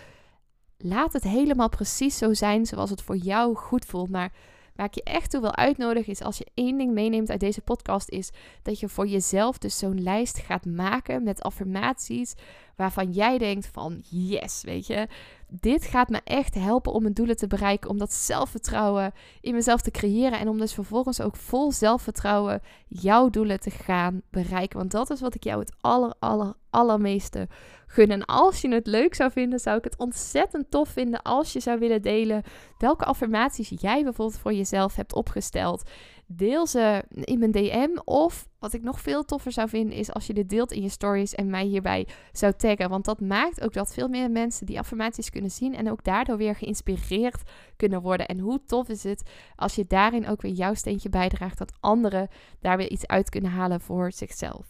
Laat 0.77 1.13
het 1.13 1.23
helemaal 1.23 1.69
precies 1.69 2.17
zo 2.17 2.33
zijn 2.33 2.65
zoals 2.65 2.89
het 2.89 3.01
voor 3.01 3.17
jou 3.17 3.55
goed 3.55 3.85
voelt. 3.85 4.09
Maar 4.09 4.31
Waar 4.75 4.85
ik 4.85 4.93
je 4.95 5.03
echt 5.03 5.29
toe 5.31 5.41
wil 5.41 5.55
uitnodigen 5.55 6.11
is 6.11 6.21
als 6.21 6.37
je 6.37 6.47
één 6.53 6.77
ding 6.77 6.93
meeneemt 6.93 7.29
uit 7.29 7.39
deze 7.39 7.61
podcast 7.61 8.09
is 8.09 8.29
dat 8.61 8.79
je 8.79 8.89
voor 8.89 9.07
jezelf 9.07 9.57
dus 9.57 9.77
zo'n 9.77 10.03
lijst 10.03 10.37
gaat 10.37 10.65
maken 10.65 11.23
met 11.23 11.41
affirmaties 11.41 12.33
waarvan 12.75 13.11
jij 13.11 13.37
denkt 13.37 13.67
van 13.67 14.01
yes, 14.09 14.61
weet 14.63 14.87
je, 14.87 15.07
dit 15.47 15.85
gaat 15.85 16.09
me 16.09 16.21
echt 16.23 16.53
helpen 16.53 16.93
om 16.93 17.01
mijn 17.01 17.13
doelen 17.13 17.37
te 17.37 17.47
bereiken, 17.47 17.89
om 17.89 17.97
dat 17.97 18.13
zelfvertrouwen 18.13 19.11
in 19.41 19.53
mezelf 19.53 19.81
te 19.81 19.91
creëren 19.91 20.39
en 20.39 20.47
om 20.47 20.57
dus 20.57 20.73
vervolgens 20.73 21.21
ook 21.21 21.35
vol 21.35 21.71
zelfvertrouwen 21.71 22.61
jouw 22.87 23.29
doelen 23.29 23.59
te 23.59 23.69
gaan 23.69 24.21
bereiken. 24.29 24.77
Want 24.77 24.91
dat 24.91 25.09
is 25.09 25.21
wat 25.21 25.35
ik 25.35 25.43
jou 25.43 25.59
het 25.59 25.75
aller, 25.81 26.13
aller, 26.19 26.53
allermeeste 26.69 27.47
gun. 27.87 28.11
En 28.11 28.25
als 28.25 28.61
je 28.61 28.73
het 28.73 28.87
leuk 28.87 29.15
zou 29.15 29.31
vinden, 29.31 29.59
zou 29.59 29.77
ik 29.77 29.83
het 29.83 29.97
ontzettend 29.97 30.71
tof 30.71 30.89
vinden 30.89 31.21
als 31.21 31.53
je 31.53 31.59
zou 31.59 31.79
willen 31.79 32.01
delen 32.01 32.43
welke 32.77 33.05
affirmaties 33.05 33.71
jij 33.75 34.03
bijvoorbeeld 34.03 34.39
voor 34.39 34.53
jezelf 34.53 34.95
hebt 34.95 35.13
opgesteld. 35.13 35.89
Deel 36.27 36.67
ze 36.67 37.03
in 37.09 37.39
mijn 37.39 37.51
DM. 37.51 37.97
Of 38.03 38.47
wat 38.65 38.73
ik 38.73 38.83
nog 38.83 39.01
veel 39.01 39.23
toffer 39.23 39.51
zou 39.51 39.69
vinden, 39.69 39.97
is 39.97 40.11
als 40.11 40.27
je 40.27 40.33
dit 40.33 40.49
deelt 40.49 40.71
in 40.71 40.81
je 40.81 40.89
stories 40.89 41.35
en 41.35 41.49
mij 41.49 41.63
hierbij 41.63 42.07
zou 42.31 42.53
taggen. 42.53 42.89
Want 42.89 43.05
dat 43.05 43.19
maakt 43.19 43.61
ook 43.61 43.73
dat 43.73 43.93
veel 43.93 44.07
meer 44.07 44.31
mensen 44.31 44.65
die 44.65 44.79
affirmaties 44.79 45.29
kunnen 45.29 45.51
zien 45.51 45.75
en 45.75 45.91
ook 45.91 46.03
daardoor 46.03 46.37
weer 46.37 46.55
geïnspireerd 46.55 47.41
kunnen 47.75 48.01
worden. 48.01 48.25
En 48.25 48.39
hoe 48.39 48.61
tof 48.65 48.89
is 48.89 49.03
het 49.03 49.29
als 49.55 49.75
je 49.75 49.85
daarin 49.87 50.27
ook 50.27 50.41
weer 50.41 50.51
jouw 50.51 50.73
steentje 50.73 51.09
bijdraagt, 51.09 51.57
dat 51.57 51.73
anderen 51.79 52.27
daar 52.59 52.77
weer 52.77 52.89
iets 52.89 53.07
uit 53.07 53.29
kunnen 53.29 53.51
halen 53.51 53.81
voor 53.81 54.11
zichzelf. 54.11 54.67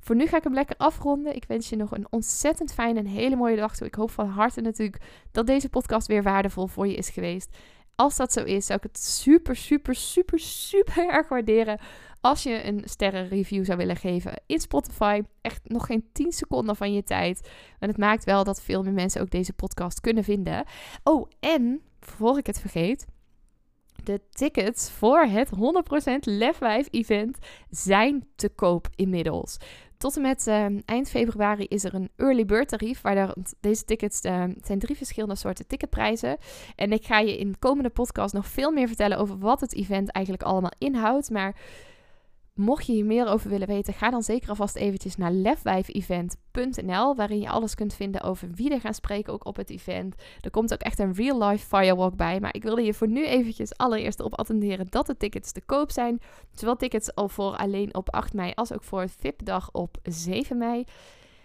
Voor 0.00 0.16
nu 0.16 0.26
ga 0.26 0.36
ik 0.36 0.44
hem 0.44 0.54
lekker 0.54 0.76
afronden. 0.76 1.34
Ik 1.34 1.44
wens 1.44 1.68
je 1.68 1.76
nog 1.76 1.90
een 1.90 2.06
ontzettend 2.10 2.72
fijne 2.72 2.98
en 2.98 3.06
hele 3.06 3.36
mooie 3.36 3.56
dag 3.56 3.76
toe. 3.76 3.86
Ik 3.86 3.94
hoop 3.94 4.10
van 4.10 4.28
harte 4.28 4.60
natuurlijk 4.60 5.02
dat 5.30 5.46
deze 5.46 5.68
podcast 5.68 6.06
weer 6.06 6.22
waardevol 6.22 6.66
voor 6.66 6.86
je 6.86 6.94
is 6.94 7.08
geweest. 7.08 7.56
Als 7.94 8.16
dat 8.16 8.32
zo 8.32 8.44
is, 8.44 8.66
zou 8.66 8.78
ik 8.78 8.84
het 8.92 8.98
super, 8.98 9.56
super, 9.56 9.94
super, 9.94 10.38
super 10.38 11.08
erg 11.08 11.28
waarderen 11.28 11.78
als 12.22 12.42
je 12.42 12.66
een 12.66 12.82
sterrenreview 12.84 13.64
zou 13.64 13.78
willen 13.78 13.96
geven 13.96 14.42
in 14.46 14.60
Spotify. 14.60 15.22
Echt 15.40 15.60
nog 15.68 15.86
geen 15.86 16.08
10 16.12 16.32
seconden 16.32 16.76
van 16.76 16.92
je 16.92 17.02
tijd. 17.02 17.50
En 17.78 17.88
het 17.88 17.98
maakt 17.98 18.24
wel 18.24 18.44
dat 18.44 18.62
veel 18.62 18.82
meer 18.82 18.92
mensen 18.92 19.20
ook 19.20 19.30
deze 19.30 19.52
podcast 19.52 20.00
kunnen 20.00 20.24
vinden. 20.24 20.64
Oh, 21.04 21.30
en 21.40 21.82
voor 22.00 22.38
ik 22.38 22.46
het 22.46 22.60
vergeet. 22.60 23.06
De 24.04 24.20
tickets 24.30 24.90
voor 24.90 25.20
het 25.20 25.48
100% 25.48 26.18
Lef 26.20 26.56
5 26.56 26.88
event 26.90 27.38
zijn 27.70 28.26
te 28.36 28.48
koop 28.48 28.88
inmiddels. 28.94 29.56
Tot 29.96 30.16
en 30.16 30.22
met 30.22 30.46
uh, 30.46 30.66
eind 30.84 31.10
februari 31.10 31.64
is 31.64 31.84
er 31.84 31.94
een 31.94 32.10
early 32.16 32.44
bird 32.44 32.68
tarief. 32.68 33.00
Waar 33.00 33.34
deze 33.60 33.84
tickets 33.84 34.24
uh, 34.24 34.44
zijn 34.60 34.78
drie 34.78 34.96
verschillende 34.96 35.36
soorten 35.36 35.66
ticketprijzen. 35.66 36.36
En 36.76 36.92
ik 36.92 37.04
ga 37.04 37.18
je 37.18 37.38
in 37.38 37.52
de 37.52 37.58
komende 37.58 37.90
podcast 37.90 38.34
nog 38.34 38.46
veel 38.46 38.70
meer 38.70 38.86
vertellen 38.86 39.18
over 39.18 39.38
wat 39.38 39.60
het 39.60 39.74
event 39.74 40.10
eigenlijk 40.10 40.44
allemaal 40.44 40.72
inhoudt. 40.78 41.30
Maar 41.30 41.56
Mocht 42.54 42.86
je 42.86 42.92
hier 42.92 43.04
meer 43.04 43.26
over 43.26 43.50
willen 43.50 43.66
weten, 43.66 43.94
ga 43.94 44.10
dan 44.10 44.22
zeker 44.22 44.48
alvast 44.48 44.76
eventjes 44.76 45.16
naar 45.16 45.32
lefwijfevent.nl, 45.32 47.14
waarin 47.14 47.40
je 47.40 47.48
alles 47.48 47.74
kunt 47.74 47.94
vinden 47.94 48.22
over 48.22 48.50
wie 48.54 48.70
er 48.70 48.80
gaan 48.80 48.94
spreken 48.94 49.32
ook 49.32 49.46
op 49.46 49.56
het 49.56 49.70
event. 49.70 50.14
Er 50.40 50.50
komt 50.50 50.72
ook 50.72 50.80
echt 50.80 50.98
een 50.98 51.14
real-life 51.14 51.66
firewalk 51.66 52.16
bij, 52.16 52.40
maar 52.40 52.54
ik 52.54 52.62
wilde 52.62 52.82
je 52.82 52.94
voor 52.94 53.08
nu 53.08 53.26
eventjes 53.26 53.76
allereerst 53.76 54.20
op 54.20 54.38
attenderen 54.38 54.86
dat 54.90 55.06
de 55.06 55.16
tickets 55.16 55.52
te 55.52 55.60
koop 55.60 55.90
zijn. 55.90 56.20
Zowel 56.54 56.76
tickets 56.76 57.14
al 57.14 57.28
voor 57.28 57.56
alleen 57.56 57.94
op 57.94 58.10
8 58.10 58.32
mei 58.32 58.52
als 58.54 58.72
ook 58.72 58.84
voor 58.84 59.08
VIP-dag 59.08 59.70
op 59.72 59.98
7 60.02 60.58
mei. 60.58 60.84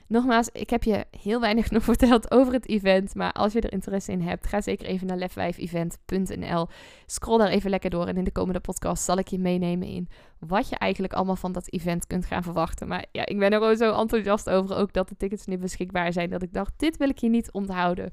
Nogmaals, 0.07 0.49
ik 0.51 0.69
heb 0.69 0.83
je 0.83 1.05
heel 1.21 1.39
weinig 1.39 1.71
nog 1.71 1.83
verteld 1.93 2.31
over 2.31 2.53
het 2.53 2.67
event. 2.67 3.15
Maar 3.15 3.31
als 3.31 3.53
je 3.53 3.61
er 3.61 3.71
interesse 3.71 4.11
in 4.11 4.21
hebt, 4.21 4.47
ga 4.47 4.61
zeker 4.61 4.85
even 4.85 5.07
naar 5.07 5.29
lef5event.nl. 5.29 6.67
Scroll 7.05 7.37
daar 7.37 7.49
even 7.49 7.69
lekker 7.69 7.89
door. 7.89 8.07
En 8.07 8.17
in 8.17 8.23
de 8.23 8.31
komende 8.31 8.59
podcast 8.59 9.03
zal 9.03 9.17
ik 9.17 9.27
je 9.27 9.39
meenemen 9.39 9.87
in 9.87 10.09
wat 10.39 10.69
je 10.69 10.75
eigenlijk 10.75 11.13
allemaal 11.13 11.35
van 11.35 11.51
dat 11.51 11.71
event 11.71 12.07
kunt 12.07 12.25
gaan 12.25 12.43
verwachten. 12.43 12.87
Maar 12.87 13.05
ja, 13.11 13.25
ik 13.25 13.39
ben 13.39 13.51
er 13.51 13.59
gewoon 13.59 13.77
zo 13.77 13.93
enthousiast 13.93 14.49
over 14.49 14.75
ook 14.75 14.93
dat 14.93 15.09
de 15.09 15.17
tickets 15.17 15.45
nu 15.45 15.57
beschikbaar 15.57 16.13
zijn. 16.13 16.29
Dat 16.29 16.41
ik 16.41 16.53
dacht, 16.53 16.73
dit 16.77 16.97
wil 16.97 17.09
ik 17.09 17.17
je 17.17 17.29
niet 17.29 17.51
onthouden. 17.51 18.11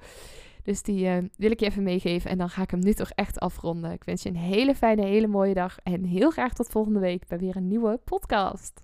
Dus 0.62 0.82
die 0.82 1.04
uh, 1.04 1.16
wil 1.36 1.50
ik 1.50 1.60
je 1.60 1.66
even 1.66 1.82
meegeven. 1.82 2.30
En 2.30 2.38
dan 2.38 2.50
ga 2.50 2.62
ik 2.62 2.70
hem 2.70 2.80
nu 2.80 2.92
toch 2.92 3.10
echt 3.10 3.40
afronden. 3.40 3.92
Ik 3.92 4.04
wens 4.04 4.22
je 4.22 4.28
een 4.28 4.36
hele 4.36 4.74
fijne, 4.74 5.04
hele 5.04 5.26
mooie 5.26 5.54
dag. 5.54 5.76
En 5.82 6.04
heel 6.04 6.30
graag 6.30 6.54
tot 6.54 6.68
volgende 6.68 6.98
week 6.98 7.26
bij 7.26 7.38
weer 7.38 7.56
een 7.56 7.68
nieuwe 7.68 8.00
podcast. 8.04 8.82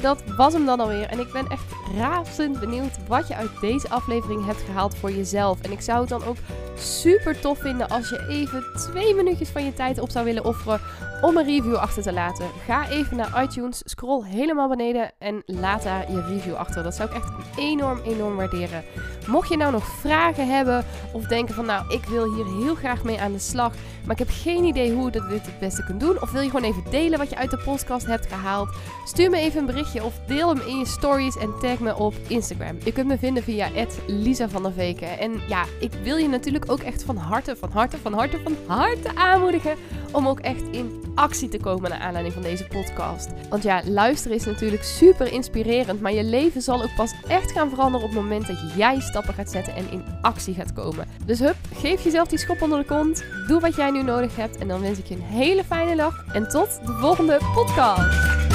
Dat 0.00 0.22
was 0.36 0.52
hem 0.52 0.66
dan 0.66 0.80
alweer. 0.80 1.06
En 1.06 1.18
ik 1.18 1.32
ben 1.32 1.46
echt 1.48 1.81
razend 1.96 2.60
benieuwd 2.60 3.06
wat 3.08 3.28
je 3.28 3.34
uit 3.34 3.60
deze 3.60 3.88
aflevering 3.88 4.44
hebt 4.44 4.60
gehaald 4.60 4.96
voor 4.96 5.12
jezelf. 5.12 5.60
En 5.60 5.72
ik 5.72 5.80
zou 5.80 6.00
het 6.00 6.08
dan 6.08 6.24
ook 6.24 6.36
super 6.76 7.40
tof 7.40 7.58
vinden 7.58 7.88
als 7.88 8.08
je 8.08 8.26
even 8.28 8.64
twee 8.76 9.14
minuutjes 9.14 9.48
van 9.48 9.64
je 9.64 9.72
tijd 9.72 9.98
op 9.98 10.10
zou 10.10 10.24
willen 10.24 10.44
offeren 10.44 10.80
om 11.22 11.36
een 11.36 11.44
review 11.44 11.74
achter 11.74 12.02
te 12.02 12.12
laten. 12.12 12.46
Ga 12.64 12.88
even 12.88 13.16
naar 13.16 13.42
iTunes, 13.42 13.82
scroll 13.84 14.24
helemaal 14.24 14.68
beneden 14.68 15.10
en 15.18 15.42
laat 15.46 15.82
daar 15.82 16.10
je 16.10 16.22
review 16.22 16.54
achter. 16.54 16.82
Dat 16.82 16.94
zou 16.94 17.08
ik 17.10 17.16
echt 17.16 17.30
enorm, 17.56 18.00
enorm 18.04 18.36
waarderen. 18.36 18.84
Mocht 19.26 19.48
je 19.48 19.56
nou 19.56 19.72
nog 19.72 19.86
vragen 19.86 20.48
hebben 20.48 20.84
of 21.12 21.24
denken 21.26 21.54
van 21.54 21.66
nou, 21.66 21.84
ik 21.88 22.04
wil 22.04 22.34
hier 22.34 22.46
heel 22.46 22.74
graag 22.74 23.04
mee 23.04 23.20
aan 23.20 23.32
de 23.32 23.38
slag, 23.38 23.72
maar 24.04 24.20
ik 24.20 24.26
heb 24.26 24.30
geen 24.30 24.64
idee 24.64 24.92
hoe 24.92 25.04
je 25.04 25.10
dit 25.10 25.46
het 25.46 25.58
beste 25.58 25.84
kunt 25.84 26.00
doen. 26.00 26.22
Of 26.22 26.30
wil 26.30 26.40
je 26.40 26.50
gewoon 26.50 26.70
even 26.70 26.90
delen 26.90 27.18
wat 27.18 27.30
je 27.30 27.36
uit 27.36 27.50
de 27.50 27.62
podcast 27.64 28.06
hebt 28.06 28.26
gehaald? 28.26 28.68
Stuur 29.04 29.30
me 29.30 29.38
even 29.38 29.60
een 29.60 29.66
berichtje 29.66 30.04
of 30.04 30.14
deel 30.26 30.48
hem 30.48 30.60
in 30.66 30.78
je 30.78 30.86
stories 30.86 31.36
en 31.36 31.58
tag 31.72 31.80
me 31.80 31.96
op 31.96 32.14
Instagram. 32.26 32.76
Je 32.84 32.92
kunt 32.92 33.06
me 33.06 33.18
vinden 33.18 33.42
via 33.42 33.68
Lisa 34.06 34.48
van 34.48 34.62
der 34.62 34.72
Veken. 34.72 35.18
En 35.18 35.40
ja, 35.48 35.64
ik 35.80 35.92
wil 36.02 36.16
je 36.16 36.28
natuurlijk 36.28 36.70
ook 36.70 36.80
echt 36.80 37.02
van 37.02 37.16
harte, 37.16 37.56
van 37.56 37.70
harte, 37.70 37.96
van 37.98 38.12
harte, 38.12 38.40
van 38.42 38.56
harte 38.66 39.14
aanmoedigen 39.14 39.76
om 40.12 40.28
ook 40.28 40.40
echt 40.40 40.62
in 40.70 41.02
actie 41.14 41.48
te 41.48 41.58
komen 41.58 41.90
naar 41.90 41.98
aanleiding 41.98 42.34
van 42.34 42.42
deze 42.42 42.66
podcast. 42.66 43.30
Want 43.48 43.62
ja, 43.62 43.82
luisteren 43.84 44.36
is 44.36 44.44
natuurlijk 44.44 44.82
super 44.82 45.32
inspirerend, 45.32 46.00
maar 46.00 46.12
je 46.12 46.24
leven 46.24 46.62
zal 46.62 46.82
ook 46.82 46.94
pas 46.96 47.12
echt 47.28 47.52
gaan 47.52 47.70
veranderen 47.70 48.06
op 48.06 48.12
het 48.12 48.22
moment 48.22 48.46
dat 48.46 48.58
jij 48.76 49.00
stappen 49.00 49.34
gaat 49.34 49.50
zetten 49.50 49.74
en 49.74 49.90
in 49.90 50.04
actie 50.20 50.54
gaat 50.54 50.72
komen. 50.72 51.06
Dus 51.24 51.38
hup, 51.38 51.56
geef 51.74 52.04
jezelf 52.04 52.28
die 52.28 52.38
schop 52.38 52.62
onder 52.62 52.78
de 52.78 52.84
kont, 52.84 53.24
doe 53.46 53.60
wat 53.60 53.76
jij 53.76 53.90
nu 53.90 54.02
nodig 54.02 54.36
hebt 54.36 54.58
en 54.58 54.68
dan 54.68 54.80
wens 54.80 54.98
ik 54.98 55.06
je 55.06 55.14
een 55.14 55.22
hele 55.22 55.64
fijne 55.64 55.96
dag 55.96 56.24
en 56.32 56.48
tot 56.48 56.80
de 56.86 56.92
volgende 56.92 57.38
podcast. 57.54 58.51